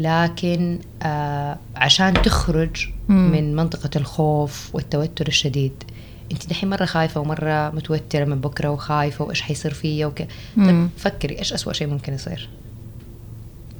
[0.00, 3.32] لكن آه عشان تخرج مم.
[3.32, 5.72] من منطقة الخوف والتوتر الشديد
[6.32, 10.22] أنت دحين مرة خايفة ومرة متوترة من بكرة وخايفة وإيش حيصير فيا وك...
[10.56, 12.48] طيب فكري إيش أسوأ شيء ممكن يصير؟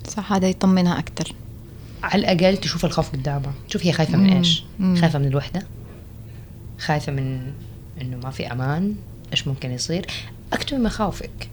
[0.09, 1.33] صح هذا يطمنها أكثر
[2.03, 4.33] على الأقل تشوف الخوف قدامها تشوف هي خايفة من.
[4.33, 4.97] إيش؟ مم.
[5.01, 5.63] خايفة من الوحدة؟
[6.79, 7.53] خايفة من
[8.01, 8.95] إنه ما في أمان؟
[9.33, 10.07] إيش ممكن يصير
[10.53, 11.49] اكتبي مخاوفك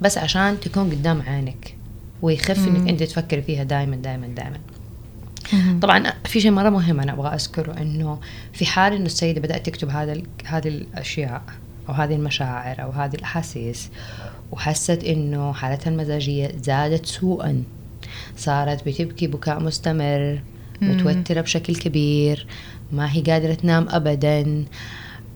[0.00, 1.74] بس عشان تكون قدام عينك
[2.22, 2.68] ويخف.
[2.68, 4.58] إنك أنت تفكري فيها دائما دائما دائما.
[5.82, 8.18] طبعا في شيء مرة مهم أنا أبغى أذكره إنه
[8.52, 11.42] في حال إنه السيدة بدأت تكتب هذا هذه الأشياء
[11.88, 13.90] أو هذه المشاعر أو هذه الأحاسيس
[14.52, 17.62] وحست إنه حالتها المزاجية زادت سوءا
[18.36, 20.42] صارت بتبكي بكاء مستمر.
[20.82, 22.46] متوترة بشكل كبير
[22.92, 24.64] ما هي قادرة تنام ابدا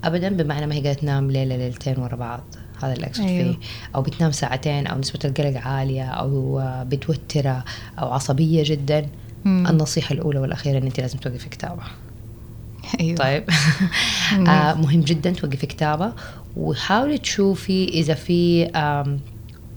[0.06, 2.44] ابدا بمعنى ما هي قادره تنام ليلة ليلتين ورا بعض.
[2.82, 3.52] هذا اللي أقصد أيوه.
[3.52, 3.58] فيه.
[3.94, 7.64] أو بتنام ساعتين أو نسبة القلق عالية أو آه، متوتره
[7.98, 9.08] أو عصبية جدا.
[9.44, 9.66] مم.
[9.66, 11.82] النصيحة الأولى والأخيرة إن أنت لازم توقفي كتابة.
[13.00, 13.16] أيوه.
[13.16, 13.44] طيب.
[14.32, 16.12] آه مهم جدا توقفي كتابة.
[16.56, 18.70] وحاولي تشوفي إذا في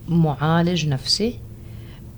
[0.07, 1.39] معالج نفسي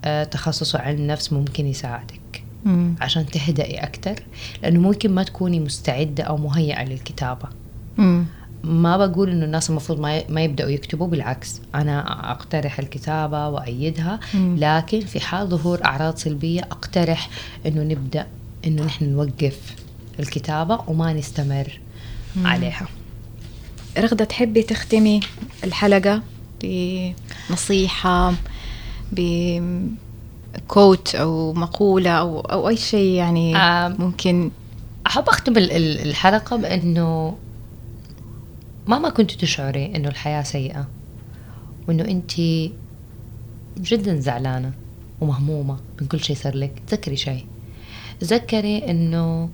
[0.06, 2.96] آه تخصصه علم النفس ممكن يساعدك مم.
[3.02, 4.16] عشان تهدئي أكتر.
[4.64, 7.50] لأنه ممكن ما تكوني مستعدة أو مهيئة للكتابة.
[8.00, 8.26] مم.
[8.64, 14.56] ما بقول إنه الناس المفروض ما ما يبدأوا يكتبوا بالعكس أنا أقترح الكتابة وأيدها مم.
[14.60, 17.30] لكن في حال ظهور أعراض سلبية أقترح
[17.66, 18.28] إنه نبدأ
[18.68, 19.60] إنه نحن نوقف
[20.20, 21.80] الكتابة وما نستمر
[22.36, 22.48] مم.
[22.48, 22.88] عليها
[23.98, 25.20] رغدة تحبي تختمي
[25.64, 26.22] الحلقة
[27.50, 28.34] بنصيحة
[29.12, 33.96] بكوت أو مقولة أو أو أي شيء يعني آم.
[34.00, 34.52] ممكن
[35.08, 37.38] أحب أختم ال- ال- الحلقة بإنه
[38.90, 40.88] مهما كنت تشعري إنه الحياة سيئة؟
[41.88, 42.32] وإنه أنت
[43.78, 44.74] جدا زعلانة
[45.22, 47.46] ومهمومة من كل شيء صار لك؟ تذكري شيء
[48.20, 49.50] تذكري إنه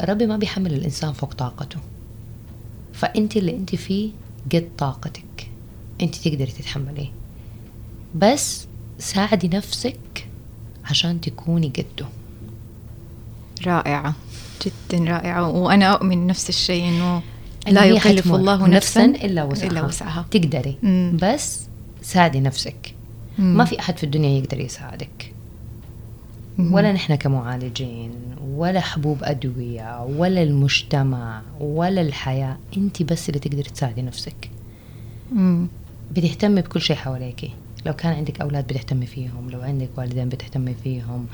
[0.00, 1.78] ربي ما بيحمل الإنسان فوق طاقته.
[2.92, 4.10] فأنت اللي أنت فيه
[4.52, 5.50] قد طاقتك.
[6.02, 7.10] أنت تقدري تتحمليه.
[8.14, 8.66] بس
[8.98, 10.28] ساعدي نفسك
[10.84, 12.06] عشان تكوني قده.
[13.66, 14.14] رائعة.
[14.66, 15.48] جدا رائعة.
[15.48, 17.20] وأنا أؤمن نفس الشيء إن
[17.68, 20.26] لا يكلف الله نفسا إلا وسعها, إلا وسعها.
[20.30, 20.76] تقدري.
[20.82, 21.16] مم.
[21.22, 21.60] بس
[22.02, 22.94] ساعدي نفسك.
[23.38, 23.56] مم.
[23.56, 25.32] ما في أحد في الدنيا يقدر يساعدك.
[26.58, 26.74] مم.
[26.74, 28.10] ولا نحن كمعالجين
[28.54, 32.56] ولا حبوب أدوية ولا المجتمع ولا الحياة.
[32.76, 34.50] أنت بس اللي تقدري تساعدي نفسك.
[35.32, 35.66] مم.
[36.12, 37.50] بتهتمي بكل شيء حواليكي.
[37.86, 41.26] لو كان عندك أولاد بتهتمي فيهم لو عندك والدين بتهتمي فيهم.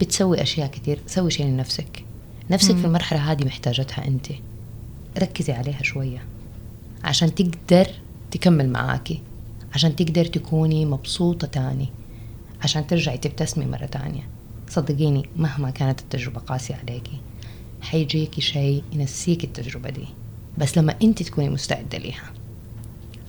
[0.00, 0.98] بتسوي أشياء كتير.
[1.06, 2.04] سوي شيء لنفسك.
[2.50, 2.80] نفسك مم.
[2.80, 4.26] في المرحلة هذه محتاجتها أنت.
[5.18, 6.22] ركزي عليها شوية
[7.04, 7.86] عشان تقدر
[8.30, 9.20] تكمل معاكي
[9.74, 11.88] عشان تقدر تكوني مبسوطة تاني
[12.62, 14.28] عشان ترجعي تبتسمي مرة تانية.
[14.68, 17.20] صدقيني مهما كانت التجربة قاسية عليكي
[17.80, 20.04] حيجيكي شيء ينسيك التجربة دي
[20.58, 22.32] بس لما انت تكوني مستعدة ليها.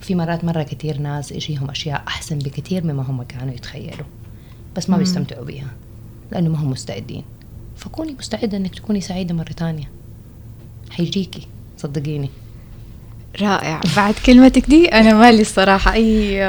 [0.01, 4.05] في مرات مرة كتير ناس يجيهم أشياء أحسن بكثير مما هم كانوا يتخيلوا
[4.75, 4.97] بس ما.
[4.97, 5.71] بيستمتعوا بيها
[6.31, 7.23] لأنه ما هم مستعدين.
[7.75, 9.89] فكوني مستعدة إنك تكوني سعيدة مرة تانية.
[10.89, 11.47] حيجيكي.
[11.77, 12.29] صدقيني.
[13.41, 13.81] رائع.
[13.95, 15.93] بعد كلمتك دي أنا مالي الصراحة.
[15.93, 16.43] أي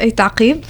[0.00, 0.64] أي تعقيب؟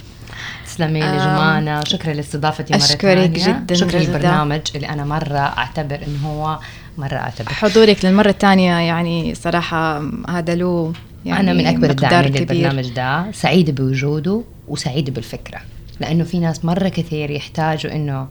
[0.65, 1.83] تسلمي لي جمانة.
[1.83, 3.59] شكرا لاستضافتي مرة أشكرك ثانية.
[3.59, 3.99] جداً شكرا.
[3.99, 6.59] للبرنامج اللي أنا مرة أعتبر إنه هو
[6.97, 7.49] مرة أعتبر.
[7.49, 10.93] حضورك للمرة الثانية يعني صراحة هذا له
[11.25, 12.33] يعني أنا من أكبر الداعمين.
[12.33, 13.31] للبرنامج ده.
[13.31, 15.61] سعيدة بوجوده وسعيدة بالفكرة.
[15.99, 18.27] لأنه في ناس مرة كثير يحتاجوا إنه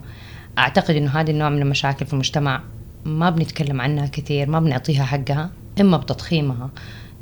[0.57, 2.61] أعتقد إنه هذا النوع من المشاكل في المجتمع
[3.05, 5.49] ما بنتكلم عنها كثير ما بنعطيها حقها
[5.81, 6.69] إما بتضخيمها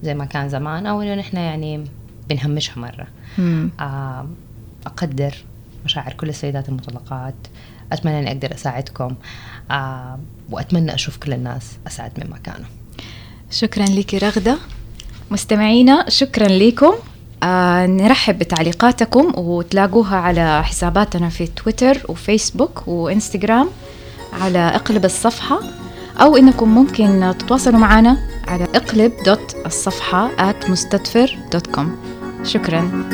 [0.04, 1.84] زي ما كان زمان أو إنه نحن يعني
[2.30, 3.08] بنهمشها مرة.
[3.38, 3.70] مم.
[3.80, 4.28] آه،
[4.86, 5.36] أقدر
[5.86, 7.36] مشاعر كل السيدات المطلقات
[7.92, 9.16] أتمنى أني أقدر أساعدكم
[9.72, 10.20] آه،
[10.50, 12.68] وأتمنى أشوف كل الناس أسعد مما كانوا
[13.52, 14.58] شكرا لك رغدة.
[15.32, 16.94] مستمعينا شكرا لكم.
[17.44, 23.70] آه نرحب بتعليقاتكم وتلاقوها على حساباتنا في تويتر وفيسبوك وإنستغرام.
[24.42, 25.60] على اقلب الصفحة
[26.18, 28.18] أو إنكم ممكن تتواصلوا معنا
[28.48, 31.98] على اقلب دوت الصفحة at مستدفر دوت كوم
[32.44, 33.08] شكرا.